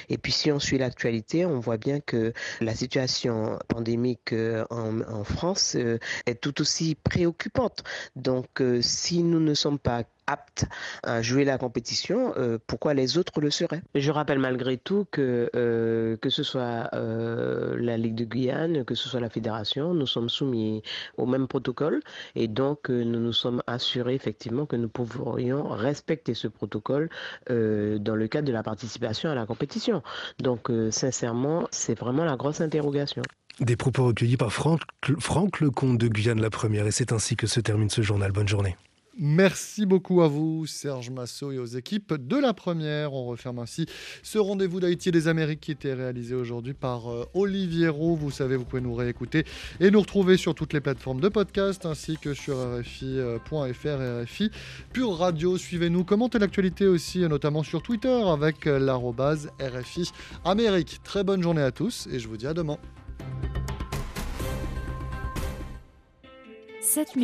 Et 0.10 0.20
puis 0.20 0.32
si 0.32 0.52
on 0.52 0.60
suit 0.60 0.78
l'actualité, 0.78 1.48
on 1.48 1.60
voit 1.60 1.78
bien 1.78 2.00
que 2.00 2.32
la 2.60 2.76
situation 2.76 3.58
pandémique 3.68 4.34
euh, 4.34 4.66
en, 4.70 5.24
France 5.24 5.76
euh, 5.76 5.98
est 6.28 6.40
tout 6.40 6.62
aussi 6.62 6.94
préoccupante. 6.94 7.84
Donc 8.16 8.62
euh, 8.62 8.82
si 8.84 9.24
nous 9.24 9.40
ne 9.40 9.56
sommes 9.56 9.80
pas 9.80 10.04
aptes 10.32 10.66
à 11.04 11.22
jouer 11.22 11.44
la 11.46 11.58
compétition, 11.58 12.34
euh, 12.38 12.58
pourquoi 12.66 12.94
les 12.94 13.18
autres 13.18 13.42
le 13.42 13.50
seraient? 13.50 13.82
Je 13.96 14.12
rappelle 14.12 14.40
malgré 14.40 14.78
tout 14.78 15.06
que 15.12 15.50
euh, 15.56 16.18
que 16.18 16.30
ce 16.30 16.44
soit 16.44 16.90
euh, 16.94 17.76
la 17.80 17.98
Ligue 17.98 18.16
de 18.16 18.26
Guyane, 18.26 18.86
que 18.86 18.96
ce 18.96 19.10
soit 19.10 19.20
la 19.20 19.30
fédération, 19.30 19.94
nous 19.94 20.08
sommes 20.08 20.30
soumis 20.30 20.82
au 21.18 21.26
même 21.26 21.48
protocole 21.48 22.02
et 22.36 22.48
donc 22.48 22.90
nous 22.90 23.20
nous 23.20 23.34
sommes 23.34 23.62
assurés 23.68 24.16
effectivement 24.16 24.66
que 24.66 24.76
nous 24.76 24.90
pourrions 24.90 25.68
respecter 25.70 26.34
ce 26.34 26.48
protocole 26.48 27.10
dans 27.50 28.16
le 28.16 28.28
cadre 28.28 28.48
de 28.48 28.54
la 28.54 28.64
participation 28.64 29.30
à 29.30 29.36
la 29.36 29.46
compétition. 29.46 30.02
Donc 30.40 30.72
sincèrement, 30.92 31.68
c'est 31.72 31.98
vraiment 31.98 32.24
la 32.24 32.36
grosse 32.36 32.62
interrogation. 32.62 33.24
Des 33.60 33.76
propos 33.76 34.06
recueillis 34.06 34.38
par 34.38 34.52
Franck, 34.52 34.82
Franck 35.20 35.60
Lecomte 35.60 35.98
de 35.98 36.08
Guyane 36.08 36.42
la 36.42 36.50
première 36.50 36.88
et 36.88 36.92
c'est 36.92 37.12
ainsi 37.12 37.36
que 37.36 37.48
se 37.48 37.60
termine 37.60 37.90
ce 37.90 38.02
journal. 38.02 38.32
Bonne 38.32 38.48
journée. 38.48 38.76
Merci 39.24 39.86
beaucoup 39.86 40.24
à 40.24 40.28
vous, 40.28 40.66
Serge 40.66 41.12
Massot, 41.12 41.52
et 41.52 41.60
aux 41.60 41.66
équipes 41.68 42.16
de 42.16 42.38
la 42.38 42.56
première. 42.56 43.14
On 43.14 43.26
referme 43.26 43.60
ainsi 43.60 43.86
ce 44.24 44.40
rendez-vous 44.40 44.80
d'Haïti 44.80 45.12
des 45.12 45.28
Amériques 45.28 45.60
qui 45.60 45.72
était 45.72 45.94
réalisé 45.94 46.34
aujourd'hui 46.34 46.74
par 46.74 47.12
euh, 47.12 47.26
Olivier 47.36 47.88
Roux. 47.88 48.16
Vous 48.16 48.32
savez, 48.32 48.56
vous 48.56 48.66
pouvez 48.66 48.82
nous 48.82 48.96
réécouter 48.96 49.46
et 49.80 49.92
nous 49.92 50.00
retrouver 50.00 50.38
sur 50.38 50.56
toutes 50.56 50.74
les 50.74 50.82
plateformes 50.82 51.22
de 51.22 51.30
podcast 51.30 51.86
ainsi 51.86 52.18
que 52.18 52.34
sur 52.34 52.56
RFI.fr, 52.56 54.24
RFI 54.24 54.50
Pure 54.92 55.16
Radio. 55.16 55.56
Suivez-nous, 55.56 56.04
commentez 56.04 56.40
l'actualité 56.40 56.88
aussi, 56.88 57.20
notamment 57.20 57.62
sur 57.62 57.84
Twitter 57.84 58.24
avec 58.28 58.66
euh, 58.66 58.80
l'arrobase 58.80 59.52
RFI 59.60 60.10
Amérique. 60.46 61.00
Très 61.04 61.24
bonne 61.24 61.44
journée 61.44 61.62
à 61.62 61.72
tous 61.72 62.08
et 62.12 62.18
je 62.18 62.28
vous 62.28 62.38
dis 62.38 62.48
à 62.48 62.56
demain. 62.56 62.80